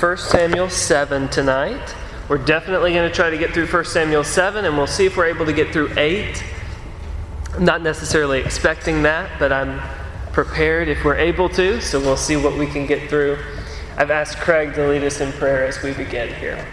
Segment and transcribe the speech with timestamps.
[0.00, 1.94] 1 Samuel 7 tonight.
[2.28, 5.16] We're definitely going to try to get through 1 Samuel 7, and we'll see if
[5.16, 6.44] we're able to get through 8.
[7.54, 9.80] I'm not necessarily expecting that, but I'm
[10.32, 13.38] prepared if we're able to, so we'll see what we can get through.
[13.96, 16.64] I've asked Craig to lead us in prayer as we begin here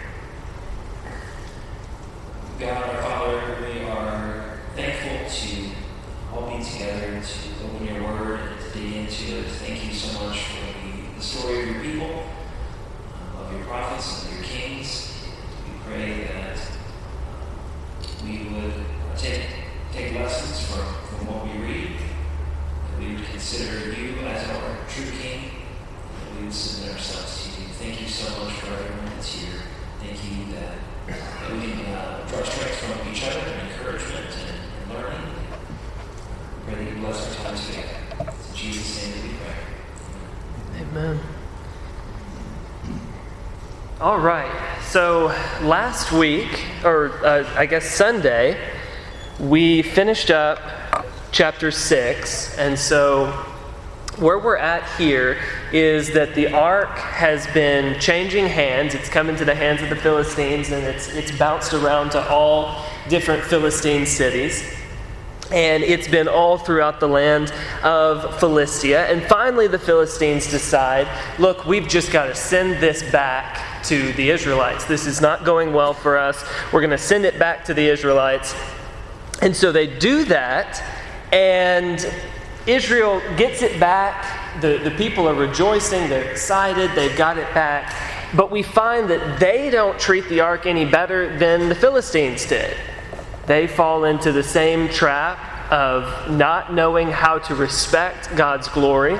[2.62, 5.70] our Father, we are thankful to
[6.32, 9.46] all be together, to open your word and to dig into it.
[9.46, 12.24] Thank you so much for the, the story of your people,
[13.36, 15.26] uh, of your prophets, and your kings.
[15.66, 18.72] We pray that uh, we would
[19.18, 19.42] take,
[19.92, 21.92] take lessons from, from what we read,
[22.90, 27.54] that we would consider you as our true king, and that we would submit ourselves
[27.54, 27.68] to you.
[27.68, 29.60] Thank you so much for everyone that's here.
[30.00, 34.58] Thank you that that we can uh, draw strength from each other and encouragement and,
[34.82, 35.34] and learning.
[36.64, 37.88] Pray that you bless our time together.
[38.20, 40.82] It's in Jesus' name that we pray.
[40.82, 41.20] Amen.
[44.00, 44.82] All right.
[44.96, 45.26] So
[45.60, 48.58] last week, or uh, I guess Sunday,
[49.38, 50.58] we finished up
[51.32, 52.56] chapter 6.
[52.56, 53.26] And so
[54.16, 55.38] where we're at here
[55.70, 58.94] is that the ark has been changing hands.
[58.94, 62.82] It's come into the hands of the Philistines and it's, it's bounced around to all
[63.10, 64.64] different Philistine cities.
[65.52, 69.04] And it's been all throughout the land of Philistia.
[69.08, 71.06] And finally, the Philistines decide
[71.38, 74.84] look, we've just got to send this back to the Israelites.
[74.84, 76.44] This is not going well for us.
[76.72, 78.54] We're going to send it back to the Israelites.
[79.42, 80.82] And so they do that.
[81.32, 82.04] And
[82.66, 84.60] Israel gets it back.
[84.60, 86.08] The, the people are rejoicing.
[86.08, 86.90] They're excited.
[86.94, 87.94] They've got it back.
[88.34, 92.76] But we find that they don't treat the ark any better than the Philistines did.
[93.46, 95.38] They fall into the same trap
[95.70, 99.18] of not knowing how to respect God's glory,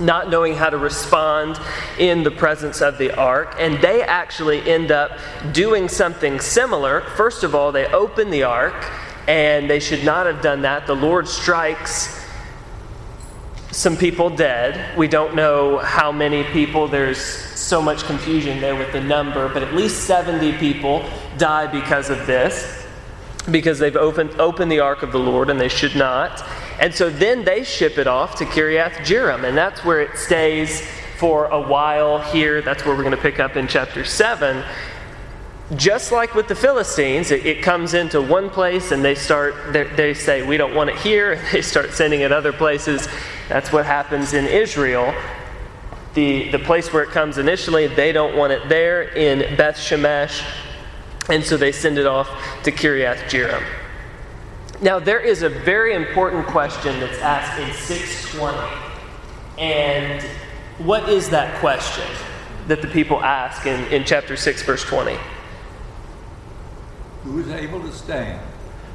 [0.00, 1.58] not knowing how to respond
[1.98, 5.18] in the presence of the ark, and they actually end up
[5.52, 7.02] doing something similar.
[7.16, 8.74] First of all, they open the ark,
[9.28, 10.86] and they should not have done that.
[10.86, 12.20] The Lord strikes
[13.70, 14.96] some people dead.
[14.96, 16.86] We don't know how many people.
[16.86, 21.04] There's so much confusion there with the number, but at least 70 people
[21.38, 22.84] die because of this
[23.50, 26.44] because they've opened, opened the ark of the Lord and they should not.
[26.80, 30.82] And so then they ship it off to Kiriath Jearim, and that's where it stays
[31.18, 32.60] for a while here.
[32.60, 34.64] That's where we're going to pick up in chapter 7.
[35.76, 40.12] Just like with the Philistines, it, it comes into one place and they start, they,
[40.12, 41.32] say, We don't want it here.
[41.42, 43.08] and They start sending it other places.
[43.48, 45.14] That's what happens in Israel.
[46.14, 50.44] The, the place where it comes initially, they don't want it there in Beth Shemesh.
[51.28, 52.28] And so they send it off
[52.64, 53.64] to Kiriath Jearim.
[54.80, 58.58] Now, there is a very important question that's asked in 620.
[59.58, 60.22] And
[60.78, 62.06] what is that question
[62.66, 65.16] that the people ask in, in chapter 6, verse 20?
[67.22, 68.40] Who is able to stand?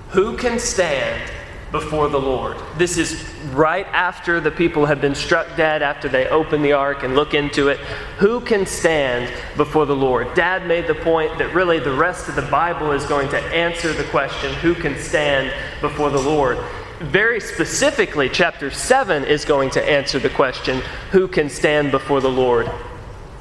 [0.10, 1.32] Who can stand
[1.72, 2.58] before the Lord?
[2.78, 7.04] This is right after the people have been struck dead, after they open the ark
[7.04, 7.78] and look into it.
[8.18, 10.34] Who can stand before the Lord?
[10.34, 13.94] Dad made the point that really the rest of the Bible is going to answer
[13.94, 16.58] the question who can stand before the Lord?
[17.00, 20.82] Very specifically, chapter 7 is going to answer the question
[21.12, 22.70] who can stand before the Lord?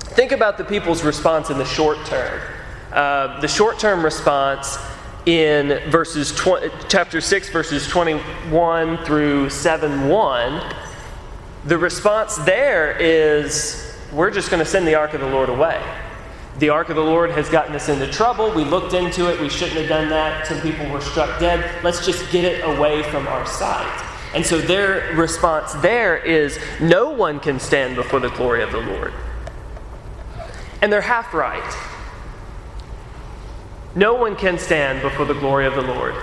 [0.00, 2.40] Think about the people's response in the short term.
[2.92, 4.78] Uh, the short term response
[5.28, 10.74] in verses tw- chapter 6 verses 21 through 7 1
[11.66, 15.82] the response there is we're just going to send the ark of the lord away.
[16.60, 18.50] The ark of the lord has gotten us into trouble.
[18.52, 19.38] We looked into it.
[19.38, 20.46] We shouldn't have done that.
[20.46, 21.84] Some people were struck dead.
[21.84, 24.04] Let's just get it away from our sight.
[24.34, 28.80] And so their response there is no one can stand before the glory of the
[28.80, 29.12] lord.
[30.80, 31.76] And they're half right
[33.94, 36.14] no one can stand before the glory of the Lord.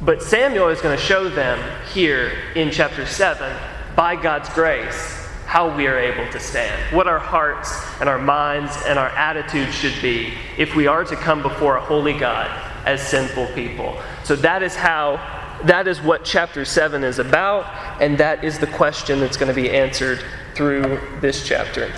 [0.00, 1.58] But Samuel is going to show them
[1.92, 3.52] here in chapter 7,
[3.96, 8.76] by God's grace, how we are able to stand, what our hearts and our minds
[8.86, 12.48] and our attitudes should be if we are to come before a holy God
[12.86, 14.00] as sinful people.
[14.24, 15.16] So that is how,
[15.64, 17.66] that is what chapter 7 is about,
[18.00, 20.22] and that is the question that's going to be answered
[20.54, 21.92] through this chapter.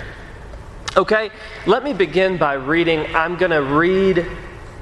[0.97, 1.31] Okay,
[1.65, 3.15] let me begin by reading.
[3.15, 4.27] I'm going to read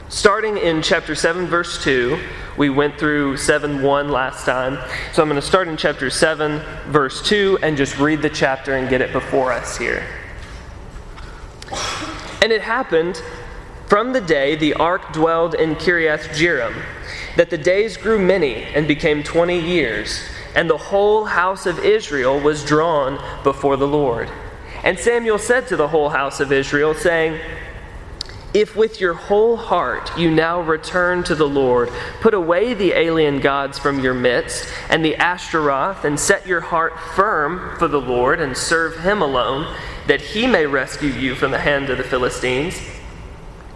[0.07, 2.19] starting in chapter 7, verse 2.
[2.57, 4.79] We went through 7 1 last time.
[5.13, 8.75] So I'm going to start in chapter 7, verse 2, and just read the chapter
[8.75, 10.03] and get it before us here.
[12.41, 13.21] And it happened
[13.85, 16.73] from the day the ark dwelled in Kiriath Jearim
[17.35, 20.23] that the days grew many and became 20 years,
[20.55, 24.27] and the whole house of Israel was drawn before the Lord.
[24.83, 27.39] And Samuel said to the whole house of Israel, saying,
[28.51, 31.89] if with your whole heart you now return to the Lord,
[32.19, 36.99] put away the alien gods from your midst and the Ashtaroth, and set your heart
[37.15, 39.71] firm for the Lord and serve him alone,
[40.07, 42.81] that he may rescue you from the hand of the Philistines.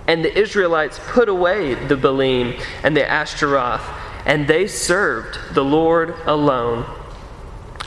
[0.07, 3.87] And the Israelites put away the Baalim and the Ashtaroth,
[4.25, 6.83] and they served the Lord alone.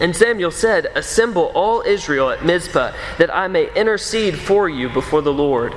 [0.01, 5.23] And Samuel said, Assemble all Israel at Mizpah, that I may intercede for you before
[5.23, 5.75] the Lord.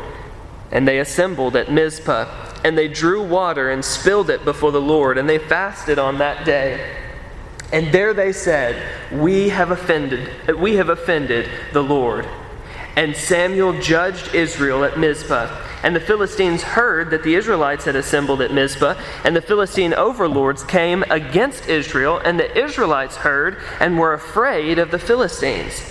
[0.72, 5.18] And they assembled at Mizpah, and they drew water and spilled it before the Lord,
[5.18, 6.96] and they fasted on that day.
[7.72, 12.28] And there they said, We have offended, we have offended the Lord.
[12.96, 15.69] And Samuel judged Israel at Mizpah.
[15.84, 20.64] And the Philistines heard that the Israelites had assembled at Mizpah, and the Philistine overlords
[20.64, 25.82] came against Israel, and the Israelites heard and were afraid of the Philistines.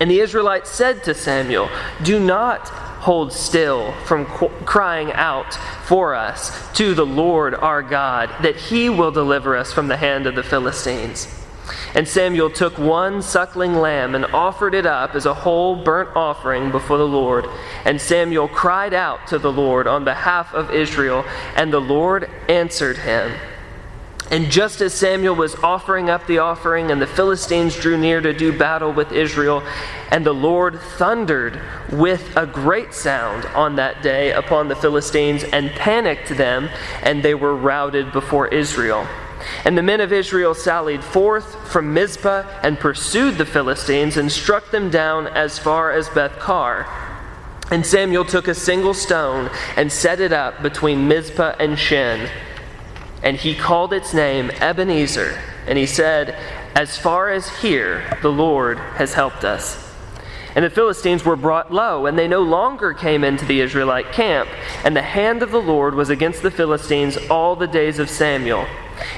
[0.00, 1.68] And the Israelites said to Samuel,
[2.02, 2.68] Do not
[3.02, 5.54] hold still from crying out
[5.84, 10.26] for us to the Lord our God, that he will deliver us from the hand
[10.26, 11.41] of the Philistines.
[11.94, 16.70] And Samuel took one suckling lamb and offered it up as a whole burnt offering
[16.70, 17.46] before the Lord.
[17.84, 21.24] And Samuel cried out to the Lord on behalf of Israel,
[21.54, 23.32] and the Lord answered him.
[24.30, 28.32] And just as Samuel was offering up the offering, and the Philistines drew near to
[28.32, 29.62] do battle with Israel,
[30.10, 31.60] and the Lord thundered
[31.90, 36.70] with a great sound on that day upon the Philistines and panicked them,
[37.02, 39.06] and they were routed before Israel.
[39.64, 44.70] And the men of Israel sallied forth from Mizpah and pursued the Philistines and struck
[44.70, 46.86] them down as far as Beth Kar.
[47.70, 52.28] And Samuel took a single stone and set it up between Mizpah and Shen
[53.22, 55.38] and he called its name Ebenezer.
[55.66, 56.36] And he said,
[56.74, 59.78] As far as here, the Lord has helped us.
[60.54, 64.50] And the Philistines were brought low, and they no longer came into the Israelite camp.
[64.84, 68.66] And the hand of the Lord was against the Philistines all the days of Samuel.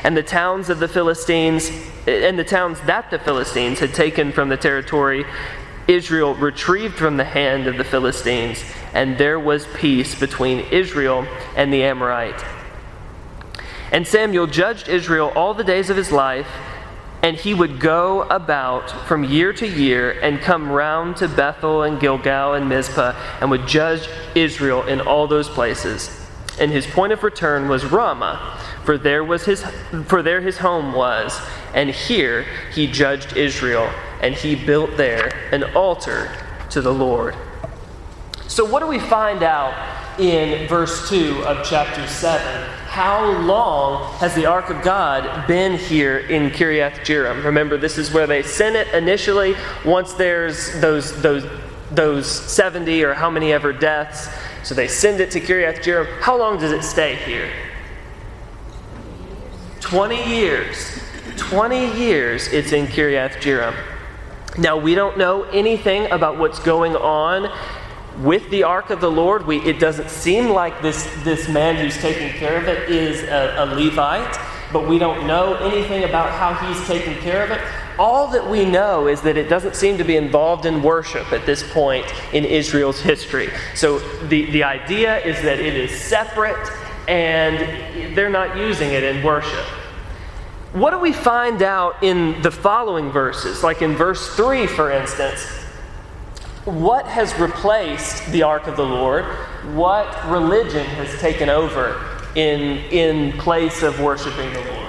[0.03, 1.71] And the towns of the Philistines,
[2.07, 5.25] and the towns that the Philistines had taken from the territory,
[5.87, 8.65] Israel retrieved from the hand of the Philistines,
[8.95, 11.27] and there was peace between Israel
[11.57, 12.43] and the Amorite.
[13.93, 16.49] And Samuel judged Israel all the days of his life,
[17.23, 22.01] and he would go about from year to year and come round to Bethel and
[22.01, 26.24] Gilgal and Mizpah and would judge Israel in all those places.
[26.59, 29.65] And his point of return was Ramah, for there was his
[30.07, 31.41] for there his home was,
[31.75, 33.91] and here he judged Israel,
[34.21, 36.31] and he built there an altar
[36.71, 37.35] to the Lord.
[38.47, 39.75] So what do we find out
[40.21, 42.71] in verse 2 of chapter 7?
[42.95, 47.45] how long has the Ark of God been here in Kiriath Jearim?
[47.45, 49.57] Remember, this is where they sent it initially.
[49.85, 51.45] Once there's those, those,
[51.91, 54.29] those 70 or how many ever deaths,
[54.65, 56.21] so they send it to Kiriath Jearim.
[56.21, 57.51] How long does it stay here?
[59.81, 61.01] 20 years.
[61.37, 63.77] 20 years it's in Kiriath Jearim.
[64.57, 67.53] Now, we don't know anything about what's going on
[68.23, 71.99] with the ark of the Lord, we, it doesn't seem like this, this man who's
[71.99, 74.39] taking care of it is a, a Levite,
[74.73, 77.61] but we don't know anything about how he's taking care of it.
[77.99, 81.47] All that we know is that it doesn't seem to be involved in worship at
[81.47, 83.51] this point in Israel's history.
[83.75, 86.71] So the, the idea is that it is separate
[87.07, 89.67] and they're not using it in worship.
[90.73, 93.63] What do we find out in the following verses?
[93.63, 95.45] Like in verse 3, for instance,
[96.65, 99.25] what has replaced the ark of the Lord?
[99.75, 102.01] What religion has taken over
[102.35, 104.84] in, in place of worshiping the Lord?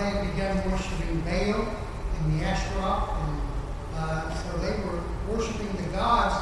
[0.00, 1.68] They began worshiping Baal
[2.18, 3.40] and the Ashtaroth, and
[3.96, 6.34] uh, so they were worshiping the gods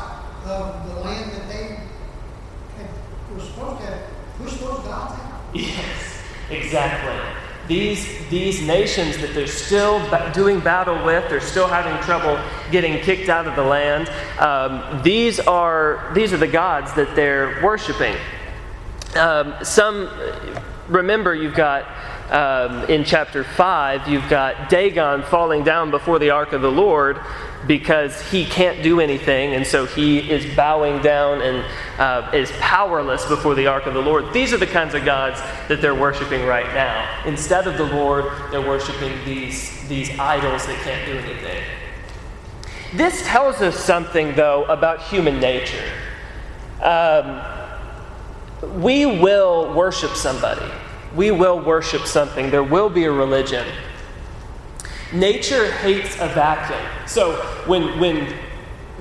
[0.46, 1.80] of the land that they
[2.76, 2.90] had,
[3.34, 4.02] were supposed to
[4.38, 5.40] push those gods out.
[5.54, 7.18] Yes, exactly
[7.68, 10.00] these, these nations that they're still
[10.32, 12.40] doing battle with, they're still having trouble
[12.72, 14.08] getting kicked out of the land,
[14.40, 18.16] um, these, are, these are the gods that they're worshiping.
[19.14, 20.10] Um, some,
[20.88, 21.86] remember, you've got
[22.30, 27.18] um, in chapter 5, you've got Dagon falling down before the ark of the Lord
[27.66, 31.64] because he can't do anything, and so he is bowing down and
[31.98, 34.32] uh, is powerless before the ark of the Lord.
[34.32, 37.22] These are the kinds of gods that they're worshiping right now.
[37.24, 41.62] Instead of the Lord, they're worshiping these, these idols that can't do anything.
[42.94, 45.84] This tells us something, though, about human nature.
[46.82, 47.42] Um,
[48.82, 50.70] we will worship somebody
[51.14, 52.50] we will worship something.
[52.50, 53.66] There will be a religion.
[55.12, 56.80] Nature hates a vacuum.
[57.06, 57.36] So
[57.66, 58.34] when, when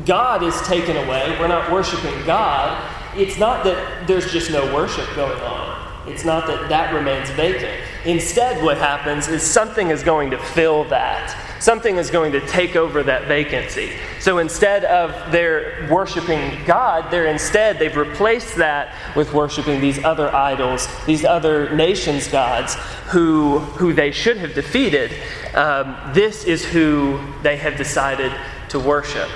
[0.05, 2.81] God is taken away, we're not worshiping God,
[3.15, 5.66] it's not that there's just no worship going on.
[6.07, 7.81] It's not that that remains vacant.
[8.05, 11.35] Instead, what happens is something is going to fill that.
[11.59, 13.91] Something is going to take over that vacancy.
[14.19, 20.33] So instead of their worshiping God, they're instead, they've replaced that with worshiping these other
[20.33, 22.75] idols, these other nations' gods
[23.09, 25.11] who, who they should have defeated.
[25.53, 28.31] Um, this is who they have decided
[28.69, 29.29] to worship.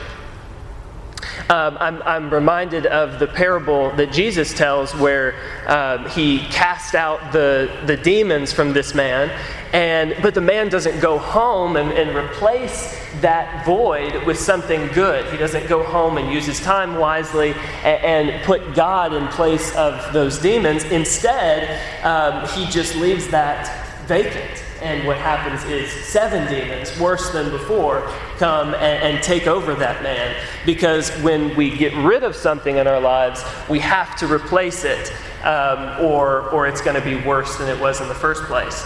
[1.50, 5.36] Um, I'm, I'm, reminded of the parable that Jesus tells where
[5.68, 9.30] um, he cast out the, the demons from this man,
[9.74, 15.30] and, but the man doesn't go home and, and replace that void with something good.
[15.32, 19.76] He doesn't go home and use his time wisely and, and put God in place
[19.76, 20.84] of those demons.
[20.86, 24.64] Instead, um, he just leaves that vacant.
[24.82, 28.02] And what happens is seven demons, worse than before,
[28.38, 30.36] come and, and, take over that man.
[30.66, 35.14] Because when we get rid of something in our lives, we have to replace it,
[35.46, 38.84] um, or, or it's going to be worse than it was in the first place.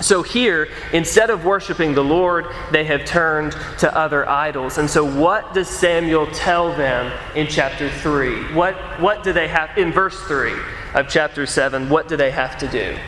[0.00, 4.76] So here, instead of worshiping the Lord, they have turned to other idols.
[4.76, 8.52] And so, what does Samuel tell them in chapter 3?
[8.52, 10.52] What, what do they have, in verse 3
[10.94, 12.98] of chapter 7, what do they have to do?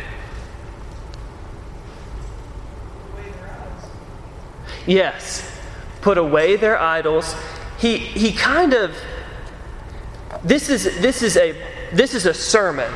[4.87, 5.59] Yes,
[6.00, 7.35] put away their idols.
[7.78, 8.97] He, he kind of,
[10.45, 11.52] this is, this, is a,
[11.93, 12.93] this is a sermon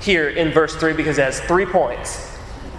[0.00, 2.36] here in verse 3 because it has three points.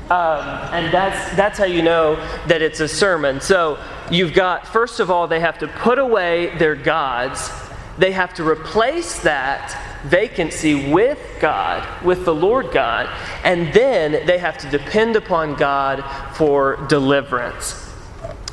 [0.10, 2.15] Um, and that's, that's how you know
[2.48, 3.39] that it's a sermon.
[3.41, 3.77] So
[4.10, 7.51] you've got, first of all, they have to put away their gods,
[8.00, 13.08] they have to replace that vacancy with God, with the Lord God,
[13.44, 16.03] and then they have to depend upon God
[16.36, 17.88] for deliverance.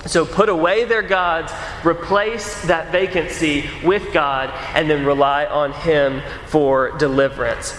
[0.06, 1.52] So put away their gods,
[1.84, 7.74] replace that vacancy with God, and then rely on Him for deliverance.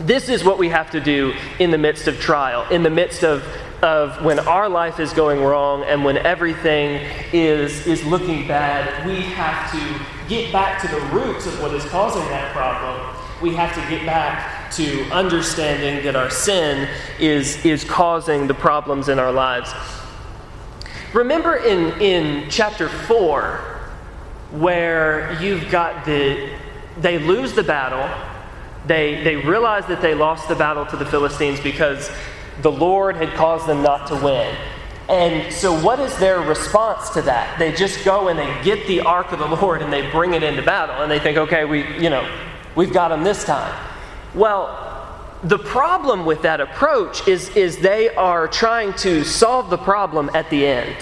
[0.00, 3.24] This is what we have to do in the midst of trial, in the midst
[3.24, 3.42] of,
[3.82, 7.00] of when our life is going wrong and when everything
[7.32, 9.06] is, is looking bad.
[9.06, 13.16] We have to get back to the roots of what is causing that problem.
[13.42, 16.88] We have to get back to understanding that our sin
[17.18, 19.72] is, is causing the problems in our lives.
[21.12, 23.76] Remember in, in chapter 4,
[24.52, 26.50] where you've got the,
[26.98, 28.08] they lose the battle,
[28.86, 32.10] they, they realize that they lost the battle to the Philistines because
[32.62, 34.54] the Lord had caused them not to win.
[35.08, 37.58] And so, what is their response to that?
[37.58, 40.42] They just go and they get the ark of the Lord and they bring it
[40.42, 42.28] into battle, and they think, okay, we, you know,
[42.74, 43.72] we've got them this time.
[44.34, 44.85] Well,
[45.48, 50.50] the problem with that approach is, is they are trying to solve the problem at
[50.50, 50.96] the end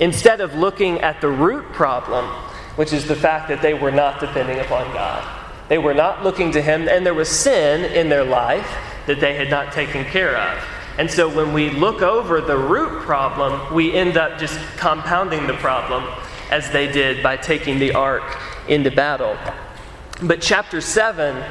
[0.00, 2.26] instead of looking at the root problem,
[2.76, 5.26] which is the fact that they were not depending upon God.
[5.68, 8.68] They were not looking to Him, and there was sin in their life
[9.06, 10.62] that they had not taken care of.
[10.98, 15.54] And so when we look over the root problem, we end up just compounding the
[15.54, 16.04] problem
[16.50, 18.24] as they did by taking the ark
[18.68, 19.38] into battle.
[20.22, 21.42] But chapter 7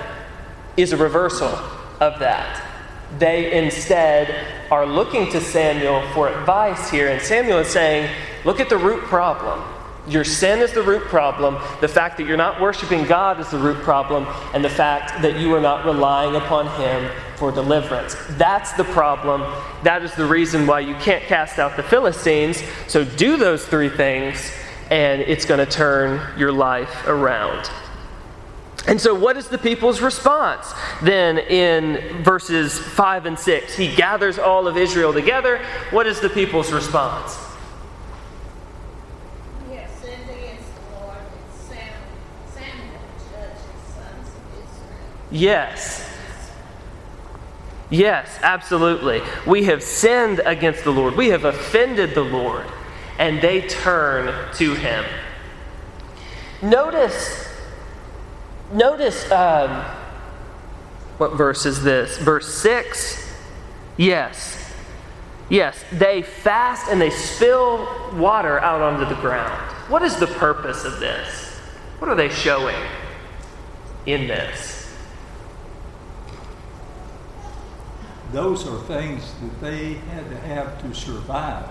[0.77, 1.58] is a reversal
[2.03, 2.62] of that.
[3.17, 8.69] They instead are looking to Samuel for advice here, and Samuel is saying, Look at
[8.69, 9.63] the root problem.
[10.07, 11.55] Your sin is the root problem.
[11.79, 14.27] The fact that you're not worshiping God is the root problem.
[14.53, 18.17] And the fact that you are not relying upon Him for deliverance.
[18.31, 19.41] That's the problem.
[19.83, 22.62] That is the reason why you can't cast out the Philistines.
[22.88, 24.51] So do those three things,
[24.89, 27.69] and it's going to turn your life around.
[28.85, 33.75] And so, what is the people's response then in verses 5 and 6?
[33.75, 35.65] He gathers all of Israel together.
[35.91, 37.37] What is the people's response?
[45.33, 46.07] Yes.
[47.89, 49.21] Yes, absolutely.
[49.47, 51.15] We have sinned against the Lord.
[51.15, 52.65] We have offended the Lord.
[53.17, 55.05] And they turn to him.
[56.61, 57.52] Notice
[58.74, 59.84] notice um,
[61.18, 62.18] what verse is this?
[62.18, 63.32] Verse 6.
[63.98, 64.60] Yes.
[65.50, 69.62] Yes, they fast and they spill water out onto the ground.
[69.89, 71.50] What is the purpose of this?
[72.00, 72.75] What are they showing
[74.06, 74.92] in this?
[78.32, 81.70] Those are things that they had to have to survive.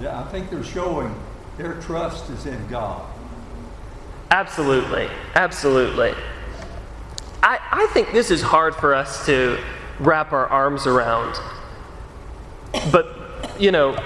[0.00, 1.14] I think they're showing
[1.56, 3.06] their trust is in God.
[4.30, 5.08] Absolutely.
[5.34, 6.14] Absolutely.
[7.42, 9.58] I, I think this is hard for us to
[9.98, 11.38] wrap our arms around.
[12.92, 13.06] But,
[13.58, 14.00] you know,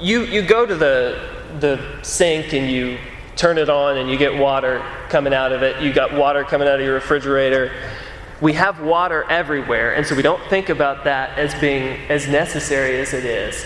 [0.00, 1.30] you, you go to the,
[1.60, 2.98] the sink and you
[3.36, 5.80] turn it on and you get water coming out of it.
[5.82, 7.72] You got water coming out of your refrigerator.
[8.40, 13.00] We have water everywhere, and so we don't think about that as being as necessary
[13.00, 13.64] as it is.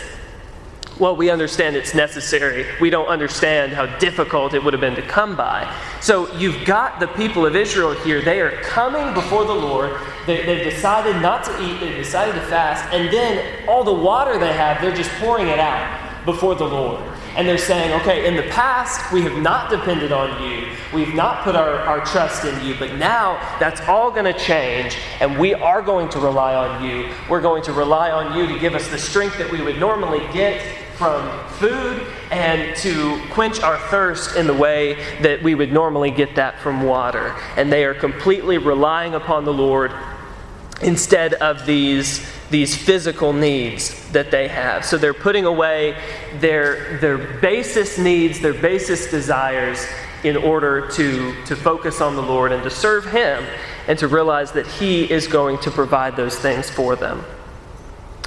[0.98, 2.66] Well, we understand it's necessary.
[2.80, 5.74] We don't understand how difficult it would have been to come by.
[6.00, 8.20] So you've got the people of Israel here.
[8.20, 9.98] They are coming before the Lord.
[10.26, 14.38] They, have decided not to eat, they've decided to fast, and then all the water
[14.38, 17.02] they have, they're just pouring it out before the Lord.
[17.36, 20.68] And they're saying, okay, in the past, we have not depended on you.
[20.92, 22.74] We've not put our, our trust in you.
[22.78, 27.08] But now that's all going to change, and we are going to rely on you.
[27.30, 30.20] We're going to rely on you to give us the strength that we would normally
[30.32, 30.62] get
[30.96, 36.36] from food and to quench our thirst in the way that we would normally get
[36.36, 37.34] that from water.
[37.56, 39.92] And they are completely relying upon the Lord
[40.82, 44.84] instead of these these physical needs that they have.
[44.84, 45.96] So they're putting away
[46.38, 49.84] their, their basest needs, their basest desires
[50.22, 53.44] in order to, to focus on the Lord and to serve Him
[53.88, 57.24] and to realize that He is going to provide those things for them.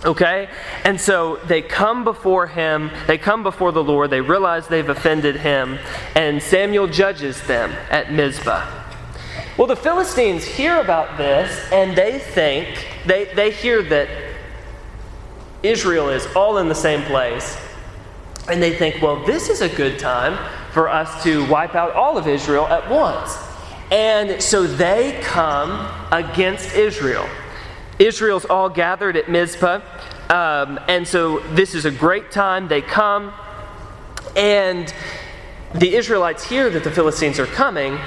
[0.04, 0.50] Okay?
[0.84, 5.38] And so they come before him, they come before the Lord, they realize they've offended
[5.38, 5.80] him,
[6.16, 8.85] and Samuel judges them at Mizpah.
[9.58, 14.10] Well, the Philistines hear about this and they think, they, they hear that
[15.64, 17.58] Israel is all in the same place.
[18.50, 20.38] And they think, well, this is a good time
[20.72, 23.38] for us to wipe out all of Israel at once.
[23.92, 27.28] And so they come against Israel.
[27.98, 29.80] Israel's all gathered at Mizpah.
[30.30, 32.68] Um, and so this is a great time.
[32.68, 33.32] They come,
[34.36, 34.94] and
[35.74, 37.98] the Israelites hear that the Philistines are coming,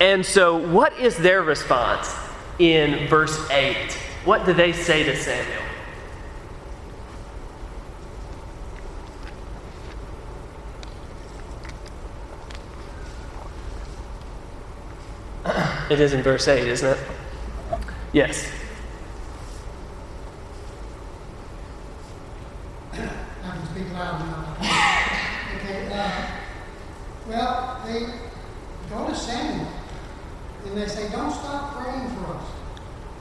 [0.00, 2.14] and so, what is their response
[2.60, 3.92] in verse 8?
[4.24, 5.62] What do they say to Samuel?
[15.90, 16.98] It is in verse 8, isn't it?
[18.12, 18.52] Yes.
[22.92, 24.56] I can speak loud now.
[25.56, 26.26] okay, uh,
[27.26, 28.00] well, they
[28.90, 29.77] go to Samuel
[30.68, 32.44] and they say, Don't stop praying for us.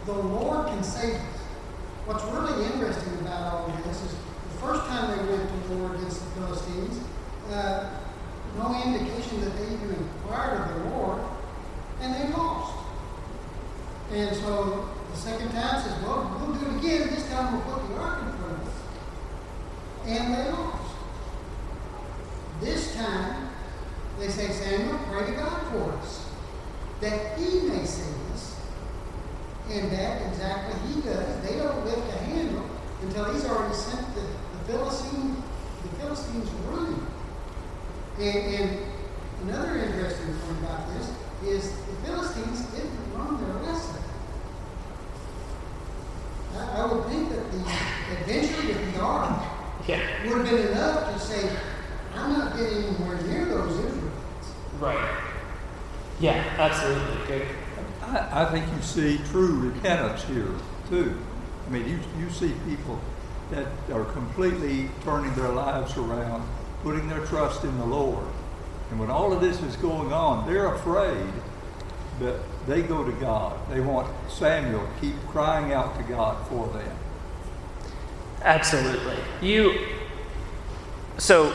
[0.06, 1.40] The Lord can save us.
[2.06, 5.96] What's really interesting about all of this is the first time they went to war
[5.96, 7.00] against the Philistines,
[7.52, 8.00] uh,
[8.58, 11.22] no indication that they even inquired of the Lord,
[12.02, 12.78] and they lost.
[14.12, 17.08] And so the second time says, Well, we'll do it again.
[17.10, 18.74] This time we'll put the ark in front of us.
[20.06, 20.96] And they lost.
[22.60, 23.50] This time,
[24.20, 26.28] they say, Samuel, pray to God for us
[27.02, 28.60] that he may save us.
[29.70, 31.42] And that exactly he does.
[31.42, 32.70] They don't lift a handle
[33.02, 35.44] until he's already sent the, the Philistine,
[35.84, 37.06] the Philistines running.
[38.20, 38.80] And, and
[39.44, 41.12] another interesting point about this
[41.44, 44.02] is the Philistines didn't learn their lesson.
[46.56, 47.58] I, I would think that the
[48.20, 49.44] adventure with the ark
[49.88, 50.28] yeah.
[50.28, 51.50] would have been enough to say,
[52.16, 54.54] I'm not getting anywhere near those Israelites.
[54.80, 55.27] Right.
[56.20, 57.28] Yeah, absolutely.
[57.28, 57.48] Good.
[58.02, 60.50] I, I think you see true repentance here,
[60.90, 61.18] too.
[61.66, 63.00] I mean, you, you see people
[63.52, 66.48] that are completely turning their lives around,
[66.84, 68.26] putting their trust in the Lord.
[68.90, 71.32] And when all of this is going on, they're afraid,
[72.20, 73.58] but they go to God.
[73.70, 76.98] They want Samuel to keep crying out to God for them.
[78.42, 79.18] Absolutely.
[79.42, 79.78] You
[81.18, 81.54] so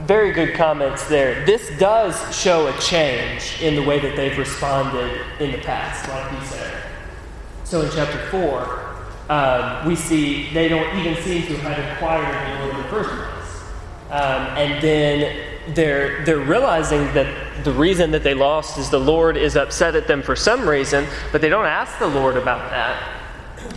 [0.00, 1.44] very good comments there.
[1.44, 6.32] This does show a change in the way that they've responded in the past, like
[6.32, 6.82] you said.
[7.64, 8.82] So in chapter 4,
[9.28, 13.10] um, we see they don't even seem to have inquired the Lord in the first
[13.10, 13.62] place.
[14.10, 19.36] Um, and then they're, they're realizing that the reason that they lost is the Lord
[19.36, 23.20] is upset at them for some reason, but they don't ask the Lord about that.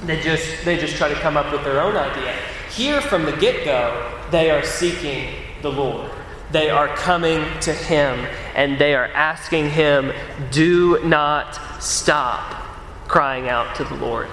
[0.04, 2.36] They just, they just try to come up with their own idea.
[2.72, 6.12] Here from the get go, they are seeking the Lord.
[6.52, 10.14] They are coming to Him and they are asking Him,
[10.52, 12.64] do not stop
[13.08, 14.28] crying out to the Lord.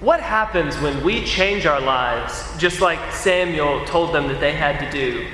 [0.00, 4.78] What happens when we change our lives, just like Samuel told them that they had
[4.78, 5.26] to do?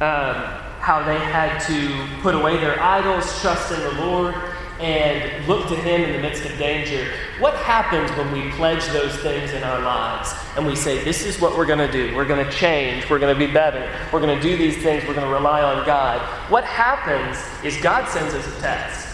[0.00, 0.34] Um,
[0.80, 4.34] how they had to put away their idols, trust in the Lord,
[4.80, 7.10] and look to Him in the midst of danger.
[7.38, 11.40] What happens when we pledge those things in our lives and we say, This is
[11.40, 12.14] what we're going to do?
[12.14, 13.08] We're going to change.
[13.08, 13.90] We're going to be better.
[14.12, 15.04] We're going to do these things.
[15.06, 16.20] We're going to rely on God.
[16.50, 19.06] What happens is God sends us a test.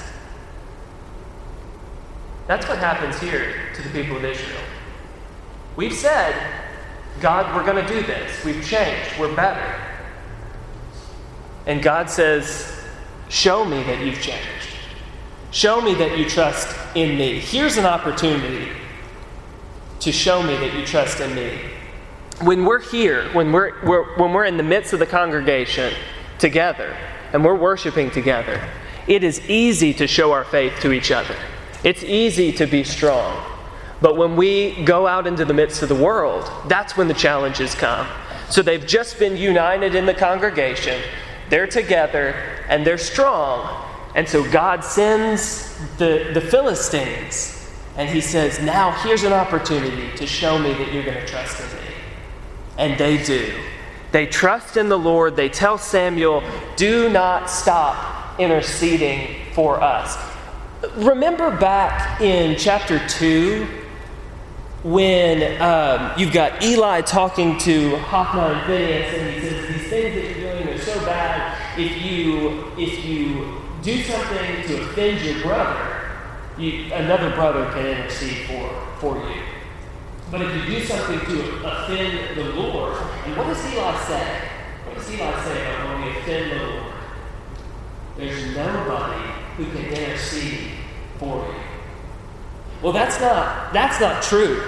[2.49, 4.61] That's what happens here to the people of Israel.
[5.77, 6.35] We've said,
[7.21, 8.45] God, we're going to do this.
[8.45, 9.19] We've changed.
[9.19, 9.81] We're better.
[11.67, 12.81] And God says,
[13.29, 14.62] Show me that you've changed.
[15.53, 17.39] Show me that you trust in me.
[17.39, 18.73] Here's an opportunity
[20.01, 21.61] to show me that you trust in me.
[22.41, 25.93] When we're here, when we're, we're, when we're in the midst of the congregation
[26.39, 26.97] together,
[27.35, 28.67] and we're worshiping together,
[29.07, 31.37] it is easy to show our faith to each other.
[31.85, 33.47] It's easy to be strong.
[34.01, 37.75] But when we go out into the midst of the world, that's when the challenges
[37.75, 38.07] come.
[38.49, 41.01] So they've just been united in the congregation,
[41.51, 42.35] they're together,
[42.69, 43.91] and they're strong.
[44.15, 50.27] And so God sends the, the Philistines, and He says, Now here's an opportunity to
[50.27, 51.95] show me that you're going to trust in me.
[52.79, 53.53] And they do.
[54.13, 55.37] They trust in the Lord.
[55.37, 56.43] They tell Samuel,
[56.77, 60.19] Do not stop interceding for us.
[60.97, 63.67] Remember back in chapter 2
[64.83, 70.15] when um, you've got Eli talking to Hophni and Phineas, and he says, These things
[70.15, 71.79] that you're doing are so bad.
[71.79, 76.11] If you, if you do something to offend your brother,
[76.57, 78.69] you, another brother can intercede for,
[78.99, 79.43] for you.
[80.31, 84.49] But if you do something to offend the Lord, and what does Eli say?
[84.87, 86.93] What does Eli say about when we offend the Lord?
[88.17, 90.71] There's nobody who can intercede
[91.19, 91.55] for you.
[92.83, 94.63] Well, that's not, that's not true.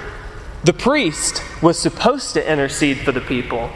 [0.64, 3.70] The priest was supposed to intercede for the people.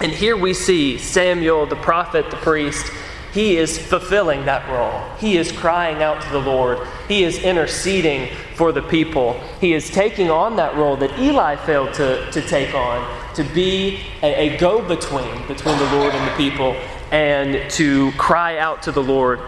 [0.00, 2.92] And here we see Samuel, the prophet, the priest,
[3.32, 5.00] he is fulfilling that role.
[5.16, 6.86] He is crying out to the Lord.
[7.08, 9.40] He is interceding for the people.
[9.58, 14.00] He is taking on that role that Eli failed to, to take on, to be
[14.22, 16.72] a, a go between between the Lord and the people,
[17.10, 19.40] and to cry out to the Lord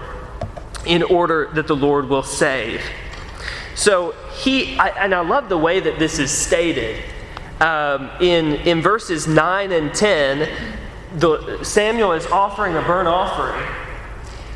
[0.86, 2.82] in order that the Lord will save.
[3.74, 7.02] So he, I, and I love the way that this is stated.
[7.60, 10.48] Um, in, in verses 9 and 10,
[11.14, 13.68] the, Samuel is offering a burnt offering,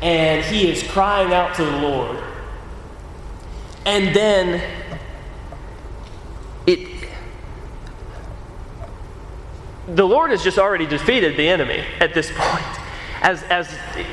[0.01, 2.23] and he is crying out to the Lord.
[3.85, 4.61] And then
[6.67, 7.09] it,
[9.87, 12.79] the Lord has just already defeated the enemy at this point
[13.21, 13.69] as, as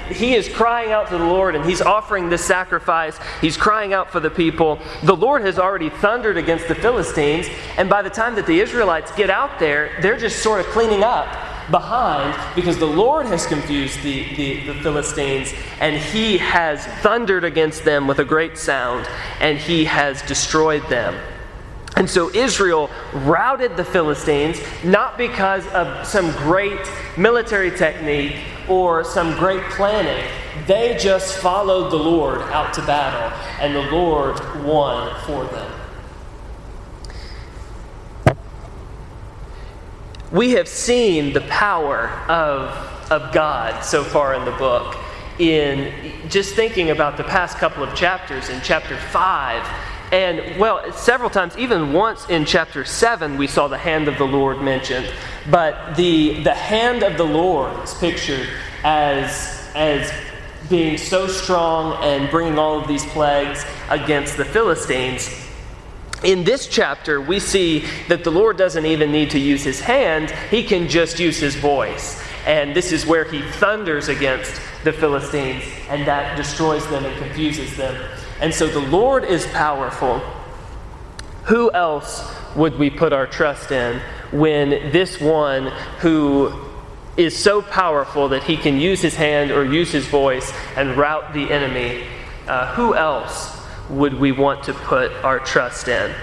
[0.08, 4.10] he is crying out to the Lord and he's offering this sacrifice, he's crying out
[4.10, 4.78] for the people.
[5.04, 9.12] The Lord has already thundered against the Philistines, and by the time that the Israelites
[9.12, 11.28] get out there, they're just sort of cleaning up
[11.70, 17.84] behind because the Lord has confused the, the, the, Philistines and he has thundered against
[17.84, 19.06] them with a great sound
[19.40, 21.14] and he has destroyed them.
[21.96, 26.80] And so Israel routed the Philistines not because of some great
[27.16, 28.36] military technique
[28.68, 30.30] or some great planning.
[30.66, 35.85] They just followed the Lord out to battle, and the Lord won for them.
[40.32, 42.70] We have seen the power of,
[43.10, 44.96] of God so far in the book
[45.38, 45.92] in
[46.28, 49.66] just thinking about the past couple of chapters in chapter 5
[50.12, 54.26] and well, several times, even once in chapter 7, we saw the hand of the
[54.26, 55.10] Lord mentioned.
[55.50, 58.48] But the, the hand of the Lord is pictured
[58.84, 60.12] as, as
[60.68, 65.45] being so strong and bringing all of these plagues against the Philistines.
[66.26, 70.32] In this chapter, we see that the Lord doesn't even need to use his hand,
[70.50, 72.20] he can just use his voice.
[72.44, 77.76] And this is where he thunders against the Philistines, and that destroys them and confuses
[77.76, 77.94] them.
[78.40, 80.18] And so the Lord is powerful.
[81.44, 84.00] Who else would we put our trust in
[84.32, 85.66] when this one
[86.00, 86.52] who
[87.16, 91.32] is so powerful that he can use his hand or use his voice and rout
[91.34, 92.02] the enemy,
[92.48, 93.55] uh, who else
[93.88, 96.14] would we want to put our trust in?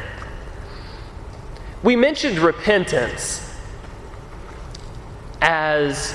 [1.82, 3.50] We mentioned repentance
[5.42, 6.14] as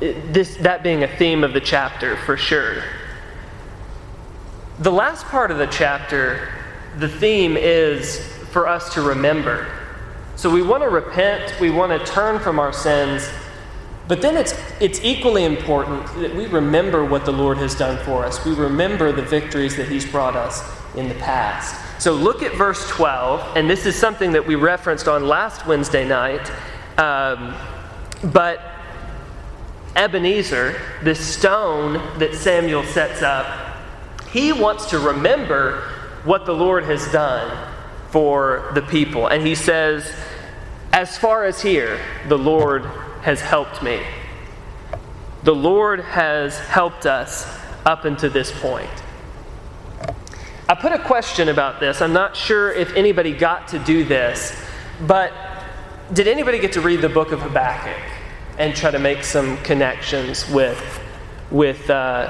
[0.00, 2.82] this, that being a theme of the chapter for sure.
[4.78, 6.48] The last part of the chapter,
[6.98, 9.66] the theme is for us to remember.
[10.36, 13.28] So we want to repent, we want to turn from our sins,
[14.08, 18.24] but then it's, it's equally important that we remember what the Lord has done for
[18.24, 18.42] us.
[18.44, 20.62] We remember the victories that He's brought us
[20.96, 22.02] in the past.
[22.02, 26.08] So look at verse 12, and this is something that we referenced on last Wednesday
[26.08, 26.50] night.
[26.96, 27.54] Um,
[28.32, 28.62] but
[29.94, 33.76] Ebenezer, the stone that Samuel sets up,
[34.30, 35.82] he wants to remember
[36.24, 37.74] what the Lord has done
[38.10, 39.26] for the people.
[39.26, 40.10] And he says,
[40.92, 42.88] As far as here, the Lord
[43.22, 44.00] has helped me.
[45.44, 47.46] The Lord has helped us
[47.86, 48.90] up until this point.
[50.68, 52.02] I put a question about this.
[52.02, 54.60] I'm not sure if anybody got to do this,
[55.06, 55.32] but
[56.12, 58.02] did anybody get to read the book of Habakkuk
[58.58, 61.00] and try to make some connections with,
[61.50, 62.28] with uh,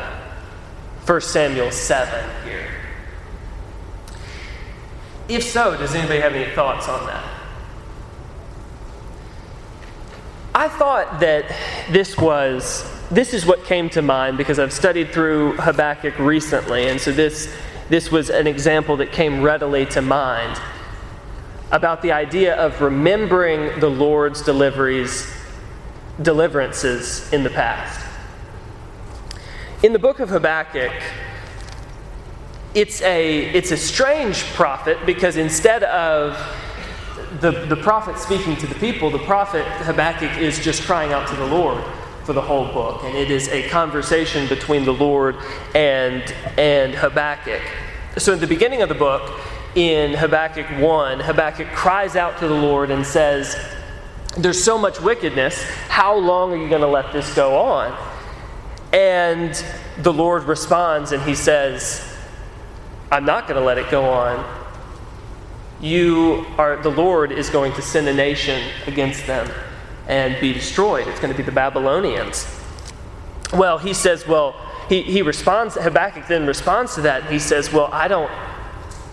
[1.06, 2.68] 1 Samuel 7 here?
[5.28, 7.37] If so, does anybody have any thoughts on that?
[10.58, 11.44] I thought that
[11.88, 17.00] this was this is what came to mind because I've studied through Habakkuk recently, and
[17.00, 17.54] so this
[17.88, 20.60] this was an example that came readily to mind
[21.70, 25.32] about the idea of remembering the Lord's deliveries
[26.22, 28.04] deliverances in the past.
[29.84, 30.90] In the book of Habakkuk,
[32.74, 36.36] it's a, it's a strange prophet because instead of
[37.40, 41.36] the, the prophet speaking to the people, the prophet Habakkuk is just crying out to
[41.36, 41.82] the Lord
[42.24, 43.04] for the whole book.
[43.04, 45.36] And it is a conversation between the Lord
[45.74, 46.22] and,
[46.58, 47.62] and Habakkuk.
[48.16, 49.38] So, at the beginning of the book,
[49.74, 53.56] in Habakkuk 1, Habakkuk cries out to the Lord and says,
[54.36, 55.62] There's so much wickedness.
[55.88, 57.96] How long are you going to let this go on?
[58.92, 59.62] And
[59.98, 62.04] the Lord responds and he says,
[63.12, 64.57] I'm not going to let it go on
[65.80, 69.50] you are the Lord is going to send a nation against them
[70.08, 71.06] and be destroyed.
[71.06, 72.46] It's going to be the Babylonians.
[73.52, 74.56] Well, he says, well,
[74.88, 78.30] he, he responds, Habakkuk then responds to that, he says, Well, I don't,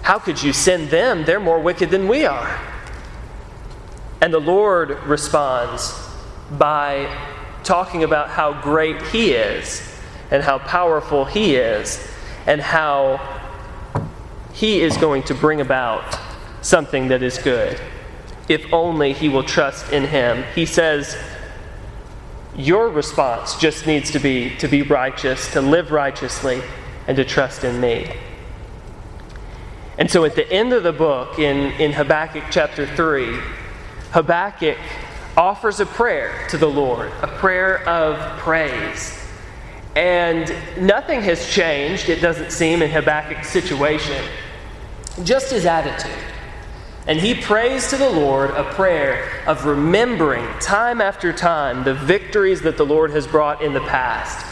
[0.02, 1.26] how could you send them?
[1.26, 2.60] They're more wicked than we are.
[4.22, 5.94] And the Lord responds
[6.52, 7.14] by
[7.64, 9.82] talking about how great He is,
[10.32, 12.08] and how powerful He is,
[12.48, 13.20] and how
[14.54, 16.25] He is going to bring about
[16.66, 17.80] something that is good,
[18.50, 20.44] if only he will trust in him.
[20.56, 21.16] He says,
[22.56, 26.64] Your response just needs to be to be righteous, to live righteously,
[27.08, 28.12] and to trust in me.
[30.00, 33.38] And so at the end of the book, in, in Habakkuk chapter 3,
[34.12, 34.78] Habakkuk
[35.38, 39.18] offers a prayer to the Lord, a prayer of praise.
[39.96, 44.26] And nothing has changed, it doesn't seem, in Habakkuk's situation.
[45.24, 46.35] Just his attitude.
[47.08, 52.62] And he prays to the Lord a prayer of remembering time after time the victories
[52.62, 54.46] that the Lord has brought in the past.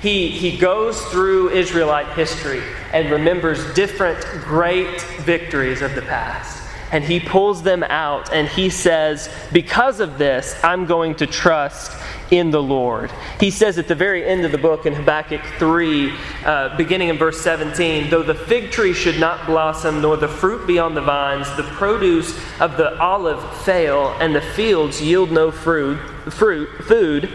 [0.00, 6.58] He, he goes through Israelite history and remembers different great victories of the past
[6.90, 11.92] and he pulls them out and he says, Because of this, I'm going to trust
[12.30, 13.10] in the Lord.
[13.40, 16.12] He says at the very end of the book in Habakkuk 3,
[16.44, 20.66] uh, beginning in verse 17, Though the fig tree should not blossom, nor the fruit
[20.66, 25.50] be on the vines, the produce of the olive fail, and the fields yield no
[25.50, 25.98] fruit,
[26.32, 27.30] fruit food,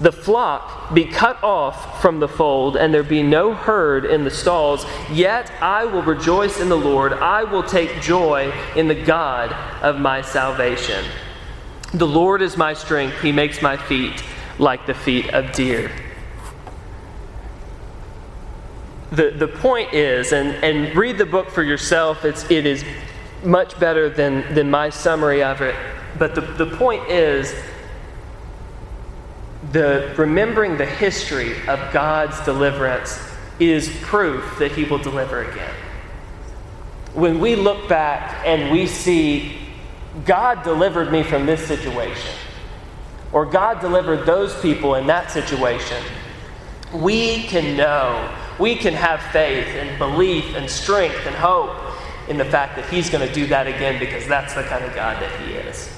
[0.00, 4.30] the flock be cut off from the fold, and there be no herd in the
[4.30, 7.12] stalls, yet I will rejoice in the Lord.
[7.12, 11.04] I will take joy in the God of my salvation.
[11.94, 13.20] The Lord is my strength.
[13.20, 14.22] He makes my feet
[14.58, 15.90] like the feet of deer.
[19.10, 22.82] The, the point is, and, and read the book for yourself, it's, it is
[23.44, 25.74] much better than, than my summary of it.
[26.18, 27.54] But the, the point is,
[29.72, 33.20] the remembering the history of God's deliverance
[33.58, 35.74] is proof that he will deliver again.
[37.12, 39.58] When we look back and we see
[40.24, 42.34] God delivered me from this situation,
[43.32, 46.02] or God delivered those people in that situation,
[46.92, 51.74] we can know, we can have faith and belief and strength and hope
[52.28, 54.94] in the fact that He's going to do that again because that's the kind of
[54.94, 55.88] God that He is.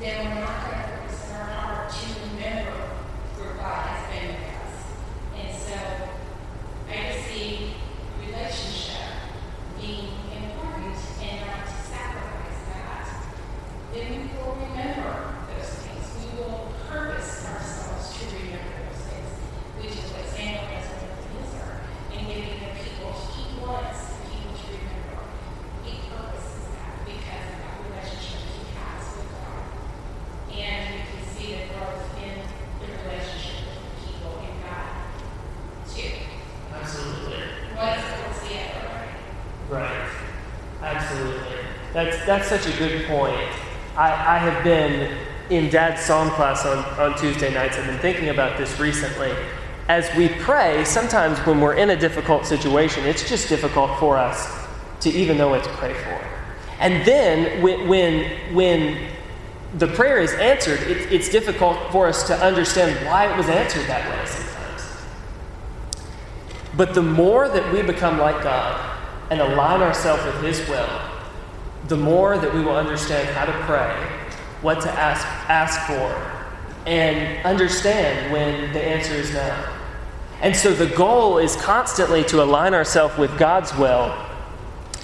[0.00, 0.95] That's,
[42.26, 43.48] that's such a good point.
[43.96, 45.16] I, I have been
[45.48, 47.78] in dad's psalm class on, on Tuesday nights.
[47.78, 49.32] I've been thinking about this recently.
[49.88, 54.66] As we pray, sometimes when we're in a difficult situation, it's just difficult for us
[55.00, 56.20] to even know what to pray for.
[56.80, 59.08] And then when, when, when
[59.74, 63.86] the prayer is answered, it, it's difficult for us to understand why it was answered
[63.86, 64.96] that way sometimes.
[66.76, 68.98] But the more that we become like God
[69.30, 70.88] and align ourselves with His will,
[71.88, 73.94] the more that we will understand how to pray,
[74.62, 79.68] what to ask, ask for, and understand when the answer is no.
[80.40, 84.14] And so the goal is constantly to align ourselves with God's will